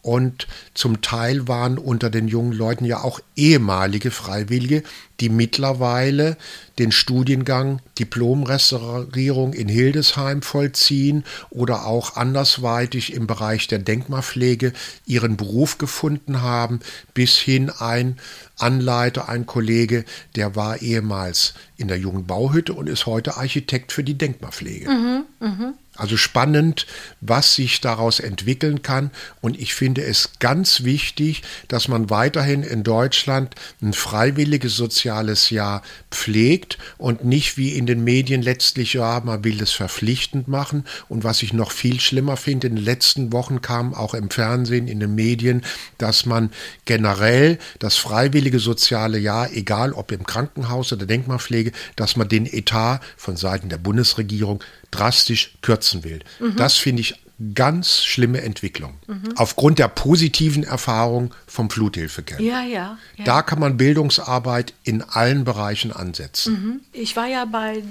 [0.00, 4.84] Und zum Teil waren unter den jungen Leuten ja auch ehemalige Freiwillige,
[5.20, 6.36] die mittlerweile
[6.78, 14.72] den Studiengang Diplomrestaurierung in Hildesheim vollziehen oder auch andersweitig im Bereich der Denkmalpflege
[15.04, 16.78] ihren Beruf gefunden haben,
[17.14, 18.16] bis hin ein
[18.56, 20.04] Anleiter, ein Kollege,
[20.36, 24.88] der war ehemals in der jungen Bauhütte und ist heute Architekt für die Denkmalpflege.
[24.88, 25.74] Mhm, mh.
[25.98, 26.86] Also spannend,
[27.20, 29.10] was sich daraus entwickeln kann.
[29.40, 35.82] Und ich finde es ganz wichtig, dass man weiterhin in Deutschland ein freiwilliges soziales Jahr
[36.12, 40.84] pflegt und nicht wie in den Medien letztlich, ja, man will es verpflichtend machen.
[41.08, 44.86] Und was ich noch viel schlimmer finde, in den letzten Wochen kam auch im Fernsehen,
[44.86, 45.62] in den Medien,
[45.98, 46.52] dass man
[46.84, 53.00] generell das freiwillige soziale Jahr, egal ob im Krankenhaus oder Denkmalpflege, dass man den Etat
[53.16, 56.20] von Seiten der Bundesregierung drastisch kürzen will.
[56.40, 56.56] Mhm.
[56.56, 57.14] Das finde ich
[57.54, 58.98] ganz schlimme Entwicklung.
[59.06, 59.34] Mhm.
[59.36, 62.40] Aufgrund der positiven Erfahrung vom Fluthilfecamp.
[62.40, 66.52] Ja, ja, ja, Da kann man Bildungsarbeit in allen Bereichen ansetzen.
[66.52, 66.80] Mhm.
[66.92, 67.84] Ich war ja bei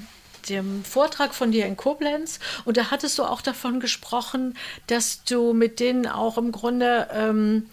[0.49, 4.55] dem Vortrag von dir in Koblenz und da hattest du auch davon gesprochen,
[4.87, 7.65] dass du mit denen auch im Grunde ähm,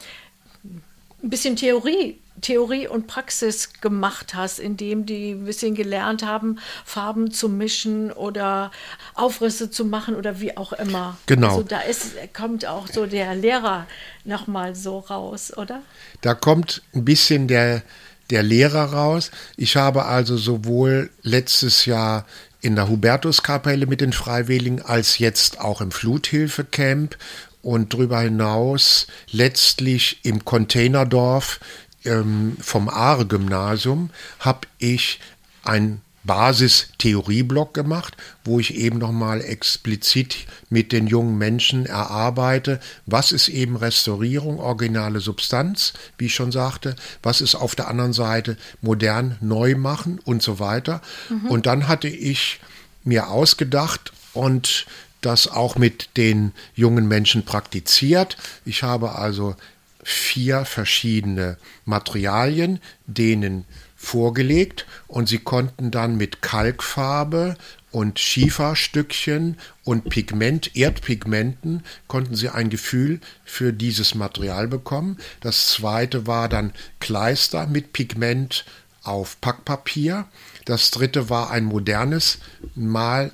[0.65, 7.30] ein bisschen Theorie Theorie und Praxis gemacht hast, indem die ein bisschen gelernt haben, Farben
[7.30, 8.70] zu mischen oder
[9.14, 11.16] Aufrisse zu machen oder wie auch immer.
[11.24, 11.48] Genau.
[11.48, 13.87] Also da ist, kommt auch so der Lehrer
[14.24, 15.80] nochmal so raus, oder?
[16.20, 17.83] Da kommt ein bisschen der,
[18.28, 19.30] der Lehrer raus.
[19.57, 22.26] Ich habe also sowohl letztes Jahr
[22.61, 27.16] in der Hubertuskapelle mit den Freiwilligen als jetzt auch im Fluthilfecamp
[27.64, 31.61] und darüber hinaus letztlich im Containerdorf
[32.05, 35.21] ähm, vom Aare-Gymnasium habe ich
[35.64, 43.49] ein Basis-Theorie-Block gemacht, wo ich eben nochmal explizit mit den jungen Menschen erarbeite, was ist
[43.49, 49.37] eben Restaurierung, originale Substanz, wie ich schon sagte, was ist auf der anderen Seite modern
[49.40, 51.03] neu machen und so weiter.
[51.29, 51.51] Mhm.
[51.51, 52.61] Und dann hatte ich
[53.05, 54.87] mir ausgedacht und
[55.21, 58.37] das auch mit den jungen Menschen praktiziert.
[58.64, 59.57] Ich habe also
[60.05, 63.64] vier verschiedene Materialien denen
[63.97, 67.57] vorgelegt und sie konnten dann mit Kalkfarbe
[67.90, 75.19] und Schieferstückchen und Pigment, Erdpigmenten, konnten sie ein Gefühl für dieses Material bekommen.
[75.40, 78.64] Das zweite war dann Kleister mit Pigment
[79.05, 80.27] auf Packpapier.
[80.64, 82.38] Das dritte war ein modernes
[82.75, 83.33] Malmedium,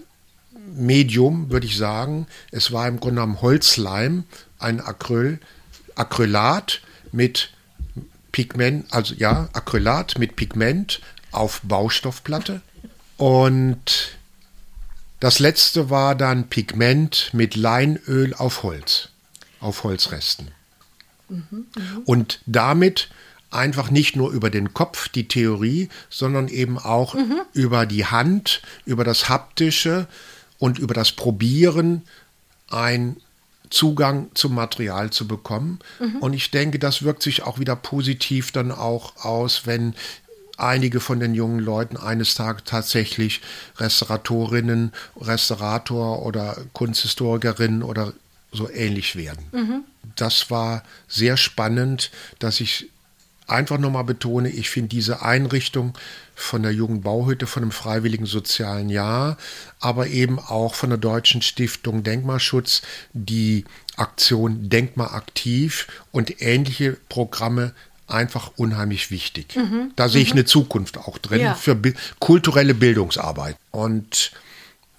[1.51, 2.27] würde ich sagen.
[2.51, 4.25] Es war im Grunde genommen Holzleim,
[4.59, 5.41] ein Acryl,
[5.97, 6.81] Acrylat
[7.13, 7.51] mit
[8.33, 11.01] Pigment, also ja, Acrylat mit Pigment
[11.33, 12.61] auf Baustoffplatte.
[13.17, 14.17] Und
[15.21, 19.11] das letzte war dann Pigment mit Leinöl auf Holz,
[19.61, 20.49] auf Holzresten.
[21.29, 21.67] Mhm,
[22.07, 23.11] Und damit
[23.51, 27.41] einfach nicht nur über den Kopf die Theorie, sondern eben auch mhm.
[27.53, 30.07] über die Hand, über das Haptische
[30.59, 32.03] und über das Probieren
[32.69, 33.17] ein
[33.71, 35.79] Zugang zum Material zu bekommen.
[35.99, 36.17] Mhm.
[36.17, 39.95] Und ich denke, das wirkt sich auch wieder positiv dann auch aus, wenn
[40.57, 43.41] einige von den jungen Leuten eines Tages tatsächlich
[43.79, 48.13] Restauratorinnen, Restaurator oder Kunsthistorikerinnen oder
[48.53, 49.45] so ähnlich werden.
[49.53, 49.85] Mhm.
[50.17, 52.91] Das war sehr spannend, dass ich
[53.51, 55.95] einfach nochmal betone, ich finde diese Einrichtung
[56.35, 59.37] von der Jungen Bauhütte, von dem Freiwilligen Sozialen Jahr,
[59.79, 62.83] aber eben auch von der Deutschen Stiftung Denkmalschutz,
[63.13, 63.65] die
[63.97, 67.75] Aktion Denkmal aktiv und ähnliche Programme
[68.07, 69.55] einfach unheimlich wichtig.
[69.57, 69.93] Mhm.
[69.97, 70.41] Da sehe ich mhm.
[70.41, 71.55] eine Zukunft auch drin ja.
[71.55, 71.77] für
[72.19, 73.57] kulturelle Bildungsarbeit.
[73.71, 74.33] Und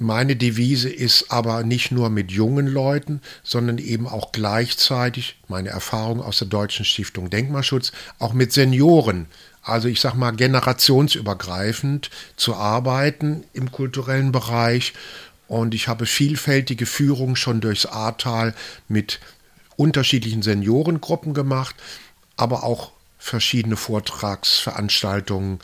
[0.02, 6.22] meine Devise ist aber nicht nur mit jungen Leuten, sondern eben auch gleichzeitig, meine Erfahrung
[6.22, 9.28] aus der Deutschen Stiftung Denkmalschutz, auch mit Senioren,
[9.62, 14.94] also ich sag mal generationsübergreifend zu arbeiten im kulturellen Bereich.
[15.48, 18.56] Und ich habe vielfältige Führungen schon durchs Ahrtal
[18.88, 19.20] mit
[19.76, 21.76] unterschiedlichen Seniorengruppen gemacht,
[22.38, 25.60] aber auch verschiedene Vortragsveranstaltungen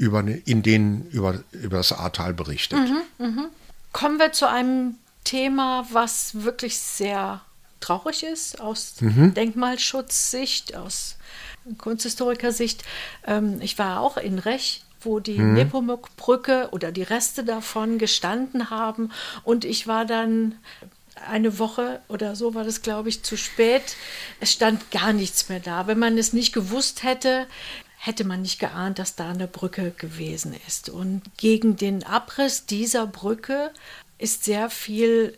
[0.00, 2.78] über, in denen über, über das Ahrtal berichtet.
[2.78, 3.48] Mhm, mh.
[3.92, 7.42] Kommen wir zu einem Thema, was wirklich sehr
[7.80, 9.34] traurig ist aus mhm.
[9.34, 11.16] Denkmalschutzsicht, aus
[11.76, 12.82] Kunsthistorikersicht.
[13.26, 15.54] Ähm, ich war auch in Rech wo die mhm.
[15.54, 19.10] Nepomuk-Brücke oder die Reste davon gestanden haben.
[19.44, 20.56] Und ich war dann
[21.26, 23.96] eine Woche oder so war das, glaube ich, zu spät.
[24.40, 25.86] Es stand gar nichts mehr da.
[25.86, 27.46] Wenn man es nicht gewusst hätte,
[28.02, 30.88] hätte man nicht geahnt, dass da eine Brücke gewesen ist.
[30.88, 33.72] Und gegen den Abriss dieser Brücke
[34.16, 35.36] ist sehr viel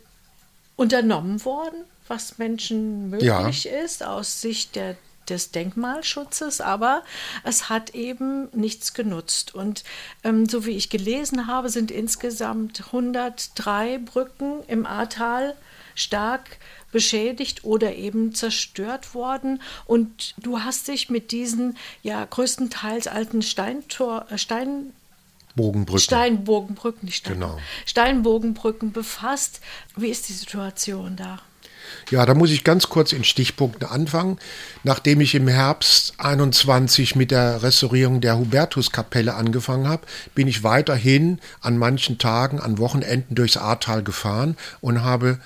[0.77, 3.81] unternommen worden, was Menschen möglich ja.
[3.83, 4.95] ist aus Sicht der,
[5.27, 7.03] des Denkmalschutzes, aber
[7.43, 9.53] es hat eben nichts genutzt.
[9.53, 9.83] Und
[10.23, 15.53] ähm, so wie ich gelesen habe, sind insgesamt 103 Brücken im Ahrtal
[15.95, 16.57] stark
[16.91, 19.61] beschädigt oder eben zerstört worden.
[19.85, 24.93] Und du hast dich mit diesen ja größtenteils alten Steintor, äh, Stein
[25.55, 26.01] Bogenbrücken.
[26.01, 27.59] Steinbogenbrücken, nicht Stein genau.
[27.85, 29.61] Steinbogenbrücken befasst.
[29.95, 31.39] Wie ist die Situation da?
[32.09, 34.39] Ja, da muss ich ganz kurz in Stichpunkten anfangen.
[34.83, 41.39] Nachdem ich im Herbst 21 mit der Restaurierung der Hubertuskapelle angefangen habe, bin ich weiterhin
[41.61, 45.39] an manchen Tagen, an Wochenenden durchs Ahrtal gefahren und habe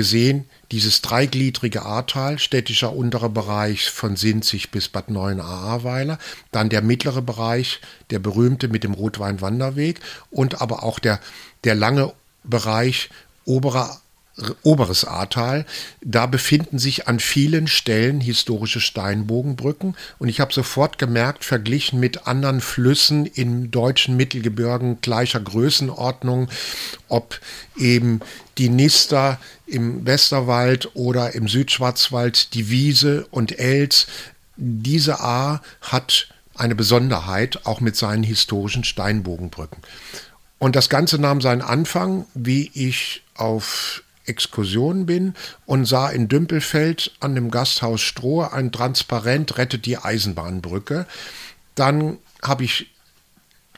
[0.00, 6.18] gesehen, dieses dreigliedrige Ahrtal, städtischer unterer Bereich von Sinzig bis Bad Neuen-Ahrweiler,
[6.52, 11.20] dann der mittlere Bereich, der berühmte mit dem Rotwein-Wanderweg und aber auch der,
[11.64, 13.10] der lange Bereich
[13.44, 14.00] oberer
[14.62, 15.66] oberes Ahrtal.
[16.02, 22.26] Da befinden sich an vielen Stellen historische Steinbogenbrücken und ich habe sofort gemerkt, verglichen mit
[22.26, 26.48] anderen Flüssen im deutschen Mittelgebirgen gleicher Größenordnung,
[27.08, 27.40] ob
[27.76, 28.20] eben
[28.58, 34.06] die Nister im Westerwald oder im Südschwarzwald, die Wiese und Els,
[34.56, 39.78] diese A hat eine Besonderheit, auch mit seinen historischen Steinbogenbrücken.
[40.58, 45.34] Und das Ganze nahm seinen Anfang, wie ich auf Exkursion bin
[45.66, 51.06] und sah in Dümpelfeld an dem Gasthaus Stroh ein Transparent Rettet die Eisenbahnbrücke.
[51.74, 52.86] Dann habe ich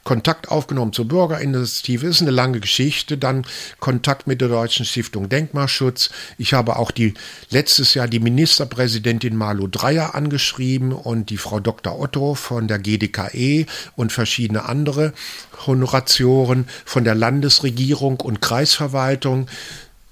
[0.03, 3.17] Kontakt aufgenommen zur Bürgerinitiative, ist eine lange Geschichte.
[3.17, 3.45] Dann
[3.79, 6.09] Kontakt mit der Deutschen Stiftung Denkmalschutz.
[6.37, 7.13] Ich habe auch die
[7.49, 11.97] letztes Jahr die Ministerpräsidentin Malu Dreyer angeschrieben und die Frau Dr.
[11.97, 15.13] Otto von der GDKE und verschiedene andere
[15.65, 19.47] Honoratioren von der Landesregierung und Kreisverwaltung,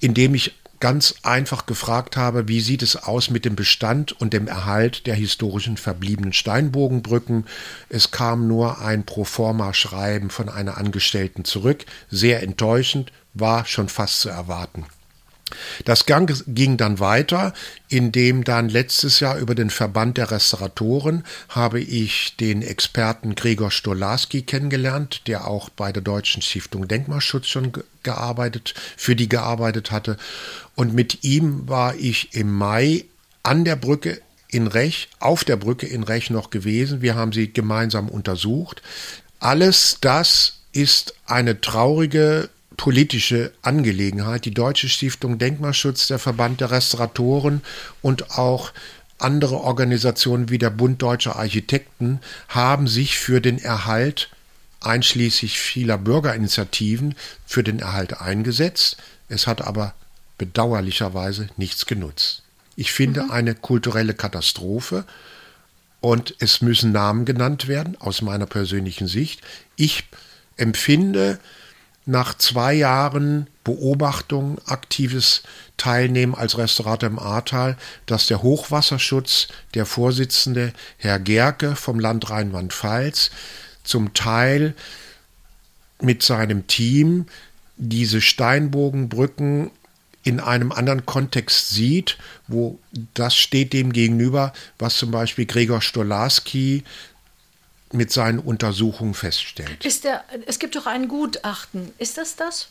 [0.02, 4.48] indem ich ganz einfach gefragt habe, wie sieht es aus mit dem Bestand und dem
[4.48, 7.46] Erhalt der historischen verbliebenen Steinbogenbrücken.
[7.88, 14.30] Es kam nur ein Proforma-Schreiben von einer Angestellten zurück, sehr enttäuschend, war schon fast zu
[14.30, 14.86] erwarten.
[15.86, 17.54] Das Gang ging dann weiter,
[17.90, 24.42] indem dann letztes Jahr über den Verband der Restauratoren habe ich den Experten Gregor Stolarski
[24.44, 27.72] kennengelernt, der auch bei der Deutschen Stiftung Denkmalschutz schon
[28.04, 30.18] gearbeitet, für die gearbeitet hatte.
[30.76, 33.06] Und mit ihm war ich im Mai
[33.44, 37.02] an der Brücke in Rech, auf der Brücke in Rech noch gewesen.
[37.02, 38.82] Wir haben sie gemeinsam untersucht.
[39.40, 42.50] Alles das ist eine traurige
[42.82, 44.44] politische Angelegenheit.
[44.46, 47.62] Die Deutsche Stiftung Denkmalschutz, der Verband der Restauratoren
[48.02, 48.72] und auch
[49.20, 54.32] andere Organisationen wie der Bund Deutscher Architekten haben sich für den Erhalt
[54.80, 57.14] einschließlich vieler Bürgerinitiativen
[57.46, 58.98] für den Erhalt eingesetzt.
[59.30, 59.94] Es hat aber
[60.40, 62.42] bedauerlicherweise nichts genutzt.
[62.76, 63.32] Ich finde mhm.
[63.32, 65.06] eine kulturelle Katastrophe
[66.00, 69.42] und es müssen Namen genannt werden aus meiner persönlichen Sicht.
[69.76, 70.06] Ich
[70.58, 71.38] empfinde
[72.06, 75.44] nach zwei Jahren Beobachtung, aktives
[75.78, 83.32] Teilnehmen als Restaurator im Ahrtal, dass der Hochwasserschutz, der Vorsitzende Herr Gerke vom Land Rheinland-Pfalz,
[83.84, 84.74] zum Teil
[86.02, 87.28] mit seinem Team
[87.78, 89.72] diese Steinbogenbrücken
[90.24, 92.80] in einem anderen Kontext sieht, wo
[93.14, 96.84] das steht dem gegenüber, was zum Beispiel Gregor Stolarski
[97.94, 100.04] mit seinen Untersuchungen feststellt.
[100.04, 101.94] Der, es gibt doch ein Gutachten.
[101.98, 102.70] Ist das das?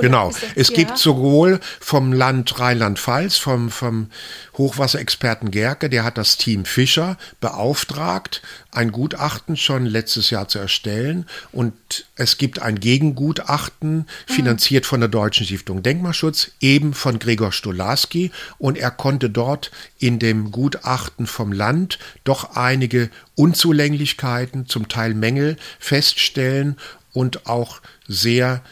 [0.00, 0.32] Genau.
[0.54, 0.76] Es ja.
[0.76, 4.08] gibt sowohl vom Land Rheinland-Pfalz, vom, vom
[4.56, 11.26] Hochwasserexperten Gerke, der hat das Team Fischer beauftragt, ein Gutachten schon letztes Jahr zu erstellen.
[11.50, 11.74] Und
[12.16, 14.04] es gibt ein Gegengutachten, mhm.
[14.26, 18.30] finanziert von der Deutschen Stiftung Denkmalschutz, eben von Gregor Stolarski.
[18.58, 25.56] Und er konnte dort in dem Gutachten vom Land doch einige Unzulänglichkeiten, zum Teil Mängel
[25.78, 26.76] feststellen
[27.12, 28.62] und auch sehr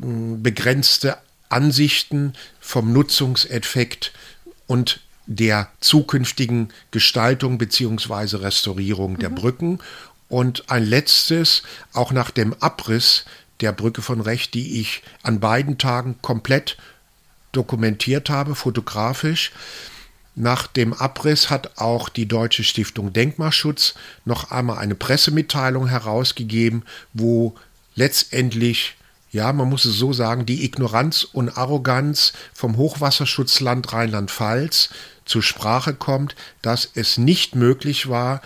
[0.00, 4.12] begrenzte Ansichten vom Nutzungseffekt
[4.66, 8.36] und der zukünftigen Gestaltung bzw.
[8.36, 9.34] Restaurierung der mhm.
[9.34, 9.78] Brücken.
[10.28, 13.24] Und ein letztes, auch nach dem Abriss
[13.60, 16.76] der Brücke von Recht, die ich an beiden Tagen komplett
[17.52, 19.52] dokumentiert habe, fotografisch.
[20.36, 27.56] Nach dem Abriss hat auch die Deutsche Stiftung Denkmalschutz noch einmal eine Pressemitteilung herausgegeben, wo
[27.96, 28.94] letztendlich
[29.30, 34.90] ja, man muss es so sagen, die Ignoranz und Arroganz vom Hochwasserschutzland Rheinland-Pfalz
[35.24, 38.42] zur Sprache kommt, dass es nicht möglich war,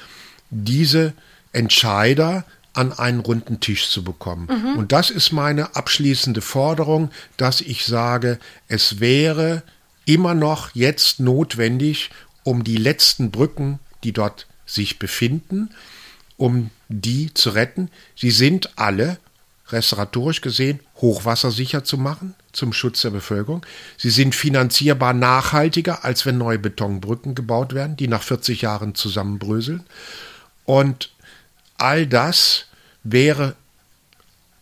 [0.50, 1.14] diese
[1.52, 2.44] Entscheider
[2.74, 4.48] an einen runden Tisch zu bekommen.
[4.50, 4.78] Mhm.
[4.78, 9.62] Und das ist meine abschließende Forderung, dass ich sage, es wäre
[10.04, 12.10] immer noch jetzt notwendig,
[12.42, 15.70] um die letzten Brücken, die dort sich befinden,
[16.36, 17.90] um die zu retten.
[18.16, 19.18] Sie sind alle
[19.74, 23.66] restauratorisch gesehen hochwassersicher zu machen zum Schutz der Bevölkerung.
[23.98, 29.84] Sie sind finanzierbar nachhaltiger, als wenn neue Betonbrücken gebaut werden, die nach 40 Jahren zusammenbröseln.
[30.64, 31.10] Und
[31.76, 32.66] all das
[33.02, 33.56] wäre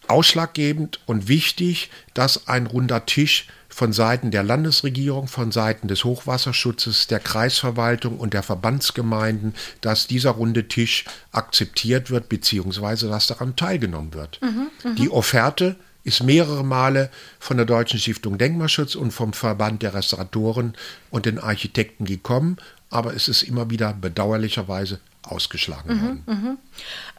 [0.08, 7.06] ausschlaggebend und wichtig, dass ein runder Tisch von Seiten der Landesregierung, von Seiten des Hochwasserschutzes,
[7.06, 14.12] der Kreisverwaltung und der Verbandsgemeinden, dass dieser runde Tisch akzeptiert wird, beziehungsweise dass daran teilgenommen
[14.12, 14.40] wird.
[14.42, 14.94] Mhm, mh.
[14.96, 20.74] Die Offerte ist mehrere Male von der Deutschen Stiftung Denkmalschutz und vom Verband der Restauratoren
[21.10, 22.58] und den Architekten gekommen,
[22.90, 26.22] aber es ist immer wieder bedauerlicherweise ausgeschlagen mhm, worden.
[26.26, 26.58] Mhm.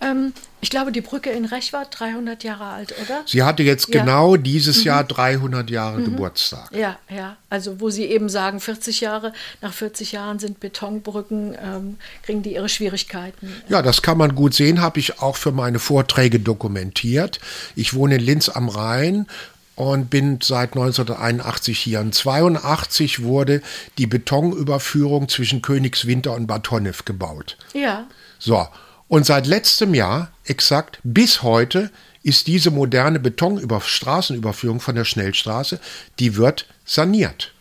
[0.01, 3.23] Ähm, ich glaube, die Brücke in Rech war 300 Jahre alt, oder?
[3.25, 3.99] Sie hatte jetzt ja.
[3.99, 4.83] genau dieses mhm.
[4.85, 6.05] Jahr 300 Jahre mhm.
[6.05, 6.69] Geburtstag.
[6.73, 7.37] Ja, ja.
[7.49, 12.53] Also wo Sie eben sagen, 40 Jahre, nach 40 Jahren sind Betonbrücken, ähm, kriegen die
[12.53, 13.53] ihre Schwierigkeiten.
[13.67, 17.39] Ja, das kann man gut sehen, habe ich auch für meine Vorträge dokumentiert.
[17.75, 19.27] Ich wohne in Linz am Rhein
[19.75, 21.99] und bin seit 1981 hier.
[21.99, 23.61] Und 82 wurde
[23.97, 27.57] die Betonüberführung zwischen Königswinter und Bad Honnef gebaut.
[27.73, 28.07] Ja.
[28.39, 28.67] So,
[29.07, 31.91] und seit letztem Jahr, exakt bis heute,
[32.23, 35.79] ist diese moderne Betonstraßenüberführung von der Schnellstraße,
[36.19, 37.53] die wird saniert.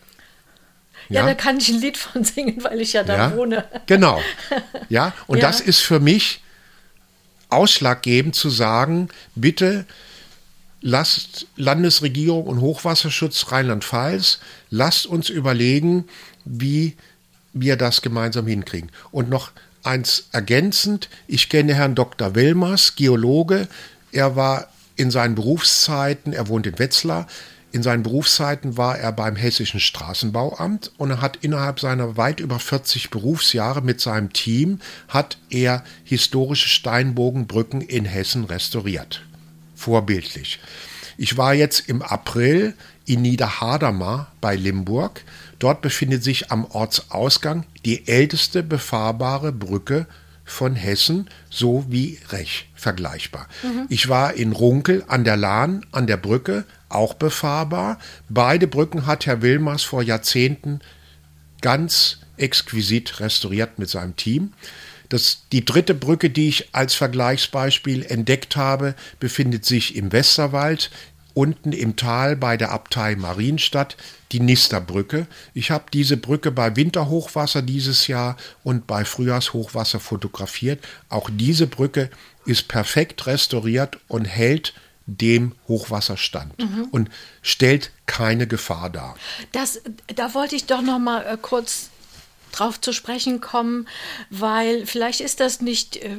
[1.09, 3.65] Ja, ja, da kann ich ein Lied von singen, weil ich ja da ja, wohne.
[3.87, 4.21] Genau.
[4.89, 5.47] Ja, und ja.
[5.47, 6.41] das ist für mich
[7.49, 9.85] ausschlaggebend zu sagen, bitte
[10.83, 16.05] lasst Landesregierung und Hochwasserschutz Rheinland-Pfalz, lasst uns überlegen,
[16.45, 16.95] wie
[17.53, 18.91] wir das gemeinsam hinkriegen.
[19.11, 19.51] Und noch
[19.83, 22.35] eins ergänzend, ich kenne Herrn Dr.
[22.35, 23.67] Wilmers, Geologe,
[24.11, 27.27] er war in seinen Berufszeiten, er wohnt in Wetzlar,
[27.71, 33.09] in seinen Berufszeiten war er beim Hessischen Straßenbauamt und hat innerhalb seiner weit über 40
[33.09, 39.23] Berufsjahre mit seinem Team hat er historische Steinbogenbrücken in Hessen restauriert.
[39.83, 40.59] Vorbildlich.
[41.17, 42.73] Ich war jetzt im April
[43.05, 45.25] in Niederhadamar bei Limburg.
[45.59, 50.07] Dort befindet sich am Ortsausgang die älteste befahrbare Brücke
[50.45, 53.49] von Hessen, so wie Rech vergleichbar.
[53.61, 53.87] Mhm.
[53.89, 57.99] Ich war in Runkel an der Lahn, an der Brücke, auch befahrbar.
[58.29, 60.79] Beide Brücken hat Herr Wilmers vor Jahrzehnten
[61.59, 64.53] ganz exquisit restauriert mit seinem Team.
[65.09, 70.91] Das, die dritte Brücke, die ich als Vergleichsbeispiel entdeckt habe, befindet sich im Westerwald,
[71.33, 73.97] unten im Tal bei der Abtei Marienstadt,
[74.31, 75.27] die Nisterbrücke.
[75.53, 80.83] Ich habe diese Brücke bei Winterhochwasser dieses Jahr und bei Frühjahrshochwasser fotografiert.
[81.09, 82.09] Auch diese Brücke
[82.45, 84.73] ist perfekt restauriert und hält
[85.05, 86.87] dem Hochwasserstand mhm.
[86.91, 87.09] und
[87.41, 89.15] stellt keine Gefahr dar.
[89.51, 89.81] Das,
[90.15, 91.89] da wollte ich doch noch mal äh, kurz
[92.53, 93.87] drauf zu sprechen kommen,
[94.29, 96.17] weil vielleicht ist das nicht äh,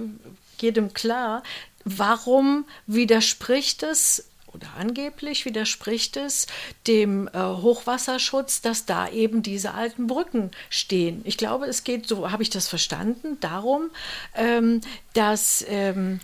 [0.60, 1.42] jedem klar.
[1.84, 4.24] Warum widerspricht es
[4.54, 6.46] oder angeblich widerspricht es
[6.86, 11.22] dem äh, Hochwasserschutz, dass da eben diese alten Brücken stehen.
[11.24, 13.90] Ich glaube, es geht, so habe ich das verstanden, darum,
[14.34, 14.80] ähm,
[15.12, 16.20] dass ähm,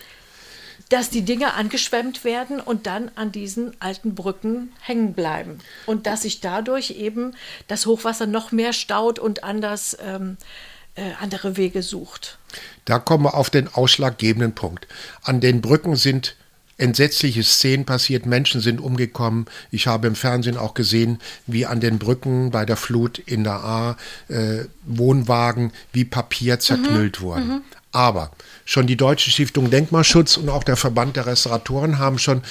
[0.91, 5.59] dass die Dinge angeschwemmt werden und dann an diesen alten Brücken hängen bleiben.
[5.86, 7.34] Und dass sich dadurch eben
[7.68, 10.36] das Hochwasser noch mehr staut und anders, ähm,
[10.97, 12.38] äh, andere Wege sucht.
[12.84, 14.88] Da kommen wir auf den ausschlaggebenden Punkt.
[15.22, 16.34] An den Brücken sind
[16.76, 19.47] entsetzliche Szenen passiert, Menschen sind umgekommen.
[19.70, 23.62] Ich habe im Fernsehen auch gesehen, wie an den Brücken bei der Flut in der
[23.62, 23.97] A
[24.28, 27.24] äh, Wohnwagen wie Papier zerknüllt mhm.
[27.24, 27.49] wurden.
[27.49, 27.62] Mhm.
[27.93, 28.30] Aber
[28.64, 32.43] schon die Deutsche Stiftung Denkmalschutz und auch der Verband der Restauratoren haben schon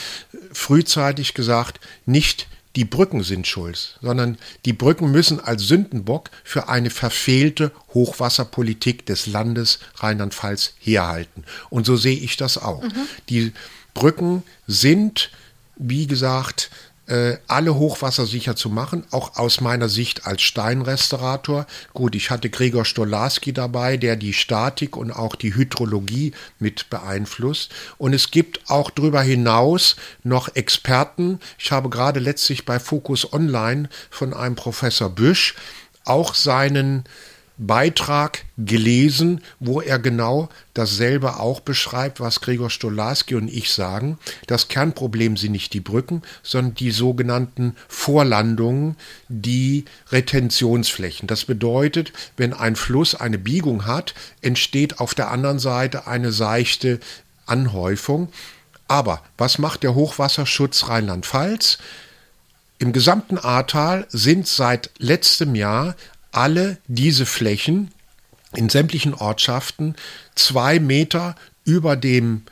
[0.52, 6.90] frühzeitig gesagt, nicht die Brücken sind schuld, sondern die Brücken müssen als Sündenbock für eine
[6.90, 11.44] verfehlte Hochwasserpolitik des Landes Rheinland-Pfalz herhalten.
[11.70, 12.84] Und so sehe ich das auch.
[12.84, 13.08] Mhm.
[13.30, 13.54] Die
[13.94, 15.32] Brücken sind,
[15.78, 16.70] wie gesagt,
[17.10, 21.66] äh, alle Hochwasser sicher zu machen, auch aus meiner Sicht als Steinrestaurator.
[21.94, 27.72] Gut, ich hatte Gregor Stolarski dabei, der die Statik und auch die Hydrologie mit beeinflusst.
[27.98, 31.40] Und es gibt auch darüber hinaus noch Experten.
[31.58, 35.56] Ich habe gerade letztlich bei Focus Online von einem Professor Büsch
[36.06, 37.04] auch seinen
[37.60, 44.18] Beitrag gelesen, wo er genau dasselbe auch beschreibt, was Gregor Stolarski und ich sagen.
[44.48, 48.96] Das Kernproblem sind nicht die Brücken, sondern die sogenannten Vorlandungen,
[49.28, 51.28] die Retentionsflächen.
[51.28, 57.00] Das bedeutet, wenn ein Fluss eine Biegung hat, entsteht auf der anderen Seite eine seichte
[57.46, 58.30] Anhäufung.
[58.88, 61.78] Aber was macht der Hochwasserschutz Rheinland-Pfalz?
[62.80, 65.96] Im gesamten Ahrtal sind seit letztem Jahr
[66.32, 67.92] alle diese Flächen
[68.56, 69.96] in sämtlichen Ortschaften
[70.36, 72.44] zwei Meter über dem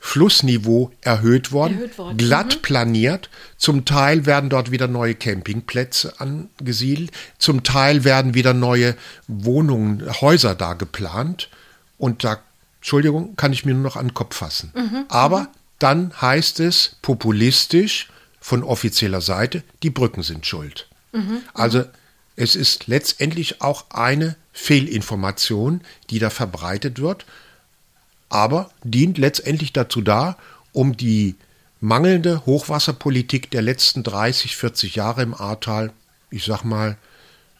[0.00, 2.18] Flussniveau erhöht worden, erhöht worden.
[2.18, 2.62] glatt mhm.
[2.62, 3.30] planiert.
[3.56, 8.96] Zum Teil werden dort wieder neue Campingplätze angesiedelt, zum Teil werden wieder neue
[9.28, 11.48] Wohnungen, Häuser da geplant.
[11.96, 12.38] Und da,
[12.80, 14.72] Entschuldigung, kann ich mir nur noch an den Kopf fassen.
[14.74, 15.04] Mhm.
[15.08, 15.48] Aber mhm.
[15.78, 18.08] dann heißt es populistisch
[18.40, 20.86] von offizieller Seite, die Brücken sind schuld.
[21.12, 21.40] Mhm.
[21.54, 21.84] Also
[22.36, 25.80] es ist letztendlich auch eine Fehlinformation,
[26.10, 27.26] die da verbreitet wird,
[28.28, 30.36] aber dient letztendlich dazu da,
[30.72, 31.36] um die
[31.80, 35.92] mangelnde Hochwasserpolitik der letzten 30, 40 Jahre im Ahrtal,
[36.30, 36.96] ich sag mal,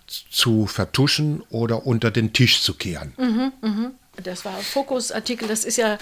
[0.06, 3.12] zu vertuschen oder unter den Tisch zu kehren.
[3.16, 3.90] Mhm, mh.
[4.22, 5.98] Das war Fokusartikel, das ist ja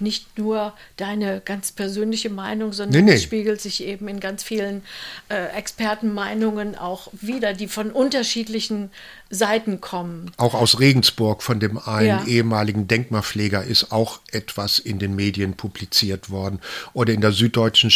[0.00, 3.16] nicht nur deine ganz persönliche Meinung, sondern nee, nee.
[3.16, 4.82] es spiegelt sich eben in ganz vielen
[5.28, 8.90] äh, Expertenmeinungen auch wieder, die von unterschiedlichen
[9.30, 10.30] Seiten kommen.
[10.36, 12.24] Auch aus Regensburg von dem einen ja.
[12.24, 16.60] ehemaligen Denkmalpfleger ist auch etwas in den Medien publiziert worden.
[16.92, 17.90] Oder in der Süddeutschen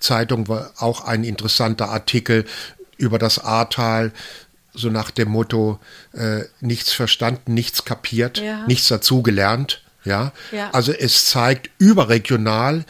[0.00, 2.44] Zeitung war auch ein interessanter Artikel
[2.96, 4.12] über das Ahrtal
[4.74, 5.78] so nach dem Motto,
[6.12, 8.66] äh, nichts verstanden, nichts kapiert, ja.
[8.66, 9.82] nichts dazugelernt.
[10.04, 10.32] Ja?
[10.50, 12.84] ja, also es zeigt, überregional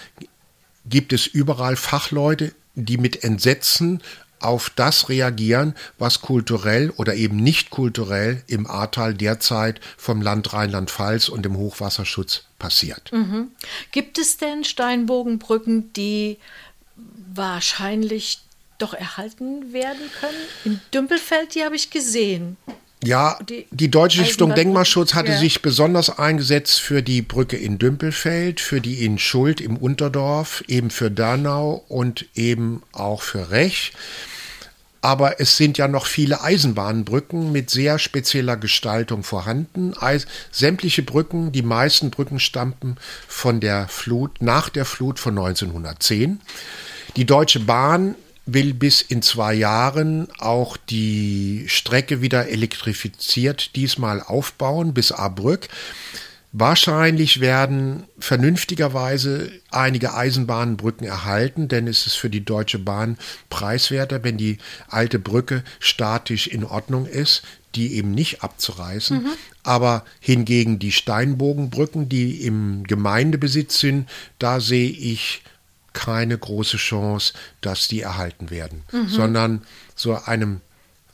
[0.87, 4.03] gibt es überall Fachleute, die mit Entsetzen
[4.43, 11.29] auf das reagieren, was kulturell oder eben nicht kulturell im Ahrtal derzeit vom Land Rheinland-Pfalz
[11.29, 13.13] und dem Hochwasserschutz passiert.
[13.13, 13.53] Mhm.
[13.93, 16.39] Gibt es denn Steinbogenbrücken, die
[17.35, 18.41] wahrscheinlich
[18.79, 20.37] doch erhalten werden können?
[20.65, 22.57] In Dümpelfeld, die habe ich gesehen.
[23.05, 25.39] Ja, die, die Deutsche Stiftung Denkmalschutz hatte ja.
[25.39, 30.91] sich besonders eingesetzt für die Brücke in Dümpelfeld, für die in Schuld im Unterdorf, eben
[30.91, 33.93] für Dernau und eben auch für Rech.
[35.01, 39.95] Aber es sind ja noch viele Eisenbahnbrücken mit sehr spezieller Gestaltung vorhanden.
[39.99, 42.97] Eis sämtliche Brücken, die meisten Brücken stammten
[43.27, 46.41] von der Flut, nach der Flut von 1910.
[47.17, 48.15] Die Deutsche Bahn
[48.47, 55.69] will bis in zwei Jahren auch die Strecke wieder elektrifiziert diesmal aufbauen bis Ahrbrück.
[56.55, 63.17] Wahrscheinlich werden vernünftigerweise einige Eisenbahnbrücken erhalten, denn es ist für die Deutsche Bahn
[63.49, 67.43] preiswerter, wenn die alte Brücke statisch in Ordnung ist,
[67.75, 69.23] die eben nicht abzureißen.
[69.23, 69.31] Mhm.
[69.63, 75.43] Aber hingegen die Steinbogenbrücken, die im Gemeindebesitz sind, da sehe ich
[75.93, 79.09] keine große Chance, dass die erhalten werden, mhm.
[79.09, 79.63] sondern
[79.95, 80.61] so einem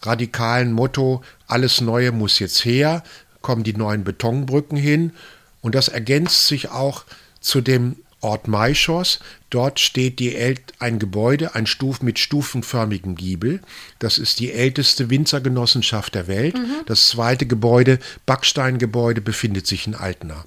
[0.03, 3.03] radikalen Motto, alles Neue muss jetzt her,
[3.41, 5.13] kommen die neuen Betonbrücken hin
[5.61, 7.05] und das ergänzt sich auch
[7.41, 9.21] zu dem Ort Maischos.
[9.51, 13.61] Dort steht die El ein Gebäude, ein Stuf mit stufenförmigem Giebel.
[14.01, 16.57] Das ist die älteste Winzergenossenschaft der Welt.
[16.57, 16.83] Mhm.
[16.87, 20.45] Das zweite Gebäude, Backsteingebäude, befindet sich in Altena.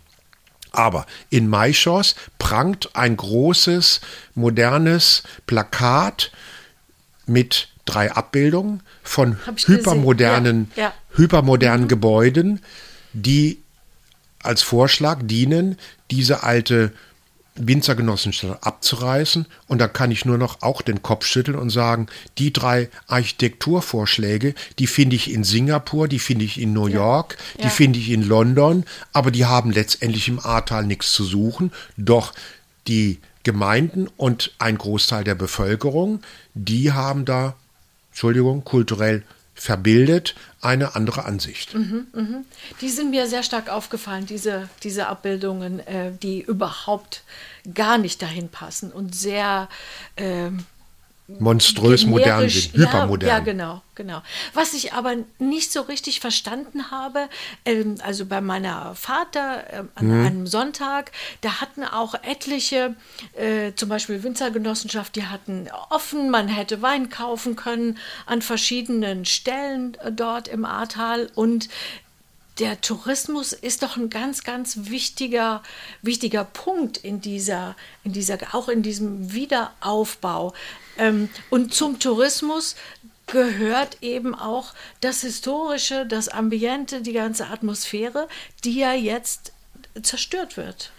[0.71, 4.01] Aber in Maischos prangt ein großes,
[4.35, 6.31] modernes Plakat
[7.25, 10.93] mit drei Abbildungen von hypermodernen, ja, ja.
[11.15, 11.89] hypermodernen mhm.
[11.89, 12.61] Gebäuden,
[13.13, 13.61] die
[14.41, 15.77] als Vorschlag dienen,
[16.09, 16.93] diese alte
[17.55, 19.45] Winzergenossenschaft abzureißen.
[19.67, 24.55] Und da kann ich nur noch auch den Kopf schütteln und sagen, die drei Architekturvorschläge,
[24.79, 27.65] die finde ich in Singapur, die finde ich in New York, ja.
[27.65, 31.71] die finde ich in London, aber die haben letztendlich im Ahrtal nichts zu suchen.
[31.97, 32.33] Doch
[32.87, 36.21] die Gemeinden und ein Großteil der Bevölkerung,
[36.53, 37.55] die haben da,
[38.11, 39.23] Entschuldigung, kulturell
[39.55, 41.73] verbildet eine andere Ansicht.
[41.73, 42.43] Mhm, mh.
[42.81, 47.23] Die sind mir sehr stark aufgefallen, diese, diese Abbildungen, äh, die überhaupt
[47.73, 49.67] gar nicht dahin passen und sehr
[50.15, 50.51] äh,
[51.39, 53.29] monströs modern sind, hypermodern.
[53.29, 54.21] Ja, genau, genau.
[54.53, 57.29] Was ich aber nicht so richtig verstanden habe,
[57.65, 60.25] ähm, also bei meiner Vater äh, an mhm.
[60.25, 61.11] einem Sonntag,
[61.41, 62.95] da hatten auch etliche,
[63.35, 69.95] äh, zum Beispiel Winzergenossenschaft, die hatten offen, man hätte Wein kaufen können an verschiedenen Stellen
[70.03, 71.69] äh, dort im Ahrtal und
[72.59, 75.63] der Tourismus ist doch ein ganz, ganz wichtiger,
[76.01, 80.53] wichtiger Punkt in dieser, in dieser, auch in diesem Wiederaufbau.
[80.97, 82.75] Ähm, und zum Tourismus
[83.27, 88.27] gehört eben auch das Historische, das Ambiente, die ganze Atmosphäre,
[88.63, 89.53] die ja jetzt
[90.03, 90.91] zerstört wird.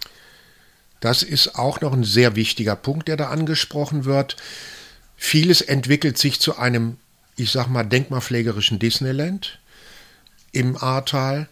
[1.01, 4.37] Das ist auch noch ein sehr wichtiger Punkt, der da angesprochen wird.
[5.17, 6.97] Vieles entwickelt sich zu einem,
[7.37, 9.59] ich sag mal, denkmalpflegerischen Disneyland
[10.53, 11.49] im Ahrtal.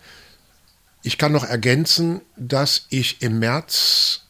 [1.02, 4.22] Ich kann noch ergänzen, dass ich im März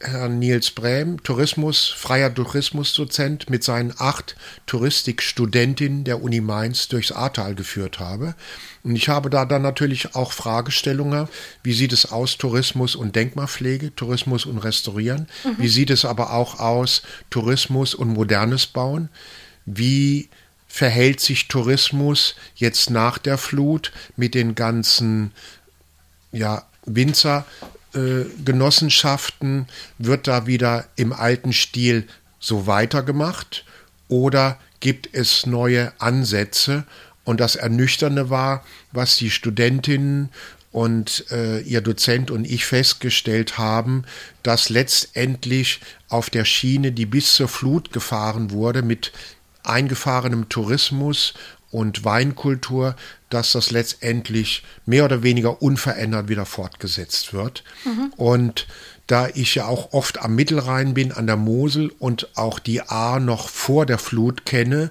[0.00, 7.54] Herrn Nils Brehm, Tourismus, freier Tourismusdozent, mit seinen acht Touristikstudentinnen der Uni Mainz durchs Ahrtal
[7.54, 8.34] geführt habe.
[8.82, 11.28] Und ich habe da dann natürlich auch Fragestellungen,
[11.62, 15.56] wie sieht es aus, Tourismus und Denkmalpflege, Tourismus und Restaurieren, mhm.
[15.58, 19.08] wie sieht es aber auch aus, Tourismus und modernes Bauen,
[19.64, 20.28] wie
[20.74, 25.30] verhält sich Tourismus jetzt nach der Flut mit den ganzen
[26.32, 27.46] ja, Winzer
[27.94, 28.24] äh,
[29.98, 32.08] wird da wieder im alten Stil
[32.40, 33.64] so weitergemacht
[34.08, 36.82] oder gibt es neue Ansätze?
[37.22, 40.30] Und das Ernüchternde war, was die Studentinnen
[40.72, 44.02] und äh, ihr Dozent und ich festgestellt haben,
[44.42, 49.12] dass letztendlich auf der Schiene, die bis zur Flut gefahren wurde, mit
[49.64, 51.34] eingefahrenem Tourismus
[51.70, 52.94] und Weinkultur,
[53.30, 57.64] dass das letztendlich mehr oder weniger unverändert wieder fortgesetzt wird.
[57.84, 58.12] Mhm.
[58.16, 58.66] Und
[59.06, 63.18] da ich ja auch oft am Mittelrhein bin, an der Mosel und auch die A
[63.18, 64.90] noch vor der Flut kenne,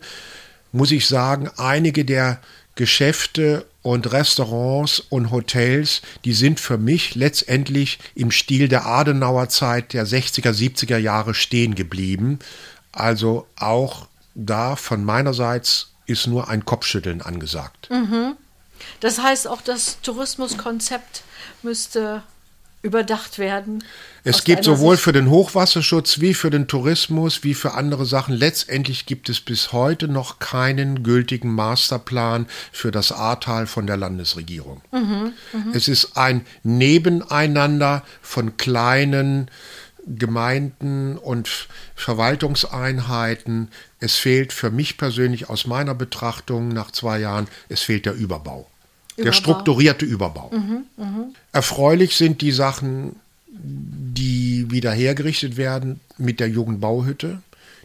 [0.74, 2.40] muss ich sagen, einige der
[2.76, 9.94] Geschäfte und Restaurants und Hotels, die sind für mich letztendlich im Stil der Adenauer Zeit
[9.94, 12.40] der 60er, 70er Jahre stehen geblieben.
[12.92, 17.90] Also auch da von meinerseits ist nur ein Kopfschütteln angesagt.
[17.90, 18.36] Mhm.
[19.00, 21.24] Das heißt, auch das Tourismuskonzept
[21.62, 22.24] müsste
[22.84, 23.82] überdacht werden.
[24.26, 28.36] Es gibt sowohl Sicht für den Hochwasserschutz wie für den Tourismus wie für andere Sachen.
[28.36, 34.82] Letztendlich gibt es bis heute noch keinen gültigen Masterplan für das Ahrtal von der Landesregierung.
[34.92, 35.66] Mhm, mh.
[35.74, 39.50] Es ist ein Nebeneinander von kleinen
[40.08, 43.70] Gemeinden und Verwaltungseinheiten.
[44.00, 48.68] Es fehlt für mich persönlich aus meiner Betrachtung nach zwei Jahren, es fehlt der Überbau.
[49.16, 49.24] Überbau.
[49.24, 50.52] Der strukturierte Überbau.
[50.52, 51.26] Mhm, mh.
[51.52, 53.16] Erfreulich sind die Sachen,
[53.48, 57.42] die wieder hergerichtet werden mit der Jugendbauhütte.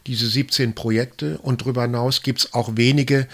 [0.07, 3.29] Diese 17 Projekte und darüber hinaus gibt es auch wenige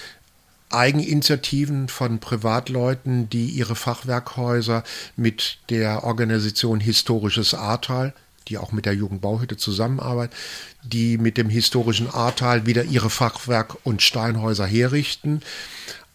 [0.71, 4.83] Eigeninitiativen von Privatleuten, die ihre Fachwerkhäuser
[5.17, 8.13] mit der Organisation Historisches Ahrtal,
[8.49, 10.37] die auch mit der Jugendbauhütte zusammenarbeitet,
[10.83, 15.41] die mit dem historischen Ahrtal wieder ihre Fachwerk- und Steinhäuser herrichten.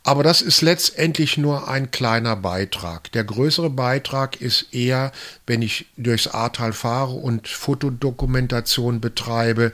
[0.03, 3.11] Aber das ist letztendlich nur ein kleiner Beitrag.
[3.11, 5.11] Der größere Beitrag ist eher,
[5.45, 9.73] wenn ich durchs Ahrtal fahre und Fotodokumentation betreibe,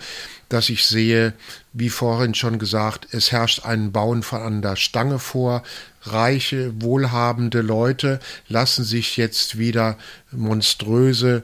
[0.49, 1.33] dass ich sehe,
[1.73, 5.63] wie vorhin schon gesagt, es herrscht ein Bauen von an der Stange vor.
[6.01, 9.97] Reiche, wohlhabende Leute lassen sich jetzt wieder
[10.31, 11.43] monströse,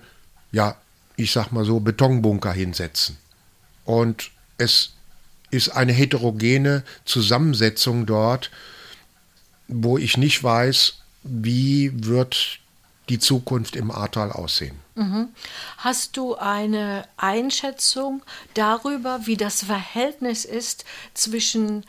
[0.51, 0.75] ja,
[1.23, 3.17] ich sag mal so, Betonbunker hinsetzen.
[3.85, 4.93] Und es
[5.49, 8.51] ist eine heterogene Zusammensetzung dort,
[9.67, 12.59] wo ich nicht weiß, wie wird
[13.09, 14.77] die Zukunft im Ahrtal aussehen.
[14.95, 15.29] Mhm.
[15.77, 21.85] Hast du eine Einschätzung darüber, wie das Verhältnis ist zwischen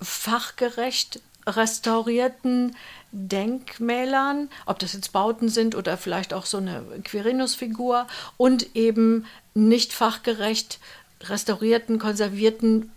[0.00, 1.20] fachgerecht
[1.56, 2.76] restaurierten
[3.12, 9.92] Denkmälern, ob das jetzt Bauten sind oder vielleicht auch so eine Quirinus-Figur und eben nicht
[9.92, 10.78] fachgerecht
[11.22, 12.90] restaurierten, konservierten,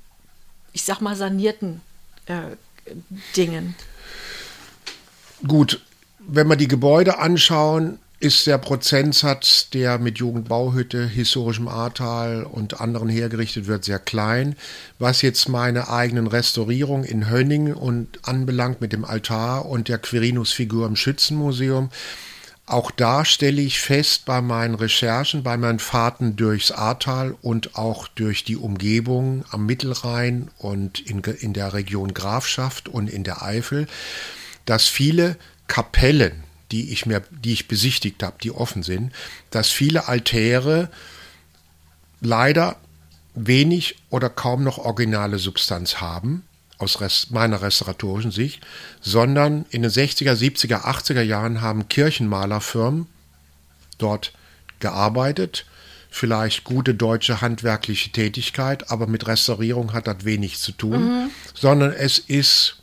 [0.74, 1.82] ich sag mal sanierten
[2.26, 2.56] äh,
[3.36, 3.76] Dingen?
[5.48, 5.82] Gut,
[6.20, 13.10] wenn wir die Gebäude anschauen, ist der Prozentsatz, der mit Jugendbauhütte, historischem Ahrtal und anderen
[13.10, 14.56] hergerichtet wird, sehr klein.
[15.00, 20.86] Was jetzt meine eigenen Restaurierungen in Hönning und anbelangt mit dem Altar und der Quirinus-Figur
[20.86, 21.90] im Schützenmuseum,
[22.68, 28.08] auch da stelle ich fest bei meinen Recherchen, bei meinen Fahrten durchs Ahrtal und auch
[28.08, 33.88] durch die Umgebung am Mittelrhein und in, in der Region Grafschaft und in der Eifel,
[34.66, 39.14] dass viele Kapellen, die ich mir, die ich besichtigt habe, die offen sind,
[39.50, 40.90] dass viele Altäre
[42.22, 42.78] leider
[43.34, 46.44] wenig oder kaum noch originale Substanz haben,
[46.78, 48.62] aus Rest, meiner restauratorischen Sicht,
[49.02, 53.08] sondern in den 60er, 70er, 80er Jahren haben Kirchenmalerfirmen
[53.98, 54.34] dort
[54.80, 55.66] gearbeitet,
[56.10, 61.30] vielleicht gute deutsche handwerkliche Tätigkeit, aber mit Restaurierung hat das wenig zu tun, mhm.
[61.54, 62.81] sondern es ist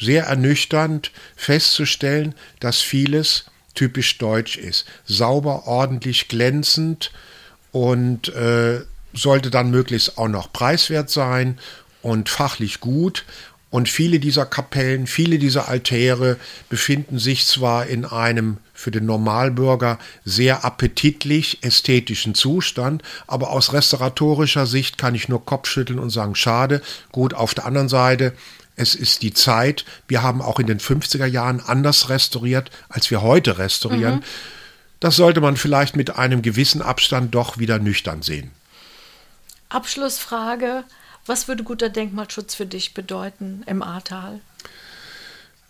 [0.00, 4.86] sehr ernüchternd festzustellen, dass vieles typisch deutsch ist.
[5.04, 7.12] Sauber, ordentlich, glänzend
[7.72, 8.80] und äh,
[9.12, 11.58] sollte dann möglichst auch noch preiswert sein
[12.02, 13.24] und fachlich gut.
[13.70, 16.38] Und viele dieser Kapellen, viele dieser Altäre
[16.70, 24.66] befinden sich zwar in einem für den Normalbürger sehr appetitlich ästhetischen Zustand, aber aus restauratorischer
[24.66, 26.80] Sicht kann ich nur Kopfschütteln und sagen, schade.
[27.12, 28.32] Gut, auf der anderen Seite
[28.78, 29.84] es ist die Zeit.
[30.06, 34.16] Wir haben auch in den 50er Jahren anders restauriert, als wir heute restaurieren.
[34.16, 34.24] Mhm.
[35.00, 38.50] Das sollte man vielleicht mit einem gewissen Abstand doch wieder nüchtern sehen.
[39.68, 40.84] Abschlussfrage.
[41.26, 44.40] Was würde guter Denkmalschutz für dich bedeuten im Ahrtal?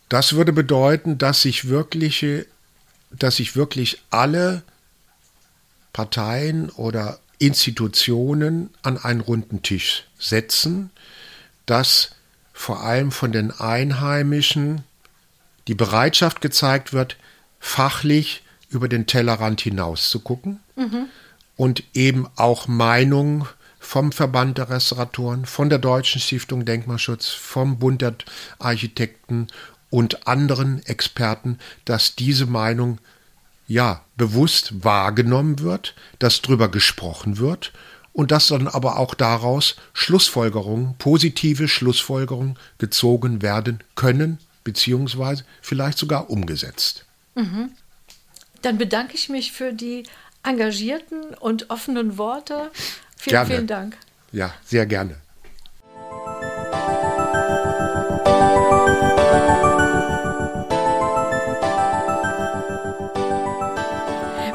[0.09, 2.47] Das würde bedeuten, dass sich wirkliche,
[3.11, 4.63] dass sich wirklich alle
[5.93, 10.91] Parteien oder Institutionen an einen runden Tisch setzen,
[11.67, 12.13] dass
[12.59, 14.83] vor allem von den Einheimischen
[15.69, 17.17] die Bereitschaft gezeigt wird,
[17.61, 21.07] fachlich über den Tellerrand hinaus zu gucken mhm.
[21.55, 23.47] und eben auch Meinungen
[23.79, 28.17] vom Verband der Restauratoren, von der Deutschen Stiftung Denkmalschutz, vom Bund der
[28.59, 29.47] Architekten
[29.89, 32.99] und anderen Experten, dass diese Meinung
[33.69, 37.73] ja bewusst wahrgenommen wird, dass drüber gesprochen wird
[38.19, 46.29] und dass dann aber auch daraus Schlussfolgerungen, positive Schlussfolgerungen gezogen werden können, beziehungsweise vielleicht sogar
[46.29, 47.05] umgesetzt.
[47.37, 47.71] Mhm.
[48.61, 50.03] Dann bedanke ich mich für die
[50.43, 52.73] engagierten und offenen Worte.
[53.17, 53.51] Vielen, gerne.
[53.51, 53.97] vielen Dank.
[54.33, 55.15] Ja, sehr gerne.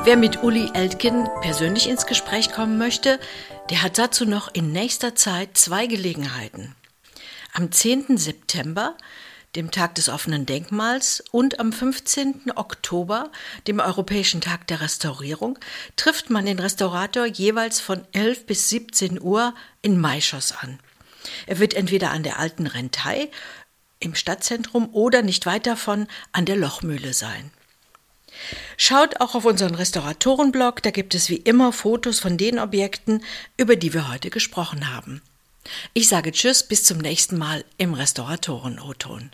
[0.06, 3.22] Wer mit Uli Eltgen persönlich ins Gespräch kommen möchte,
[3.70, 6.76] der hat dazu noch in nächster Zeit zwei Gelegenheiten.
[7.54, 8.18] Am 10.
[8.18, 8.98] September,
[9.56, 12.52] dem Tag des offenen Denkmals, und am 15.
[12.54, 13.32] Oktober,
[13.66, 15.58] dem Europäischen Tag der Restaurierung,
[15.96, 20.80] trifft man den Restaurator jeweils von 11 bis 17 Uhr in Maischoss an.
[21.48, 23.32] Er wird entweder an der alten Rentei
[24.00, 27.53] im Stadtzentrum oder nicht weit davon an der Lochmühle sein.
[28.78, 33.24] Schaut auch auf unseren Restauratorenblog, da gibt es wie immer Fotos von den Objekten,
[33.58, 35.22] über die wir heute gesprochen haben.
[35.94, 39.32] Ich sage Tschüss, bis zum nächsten Mal im Restauratoren-O-Ton.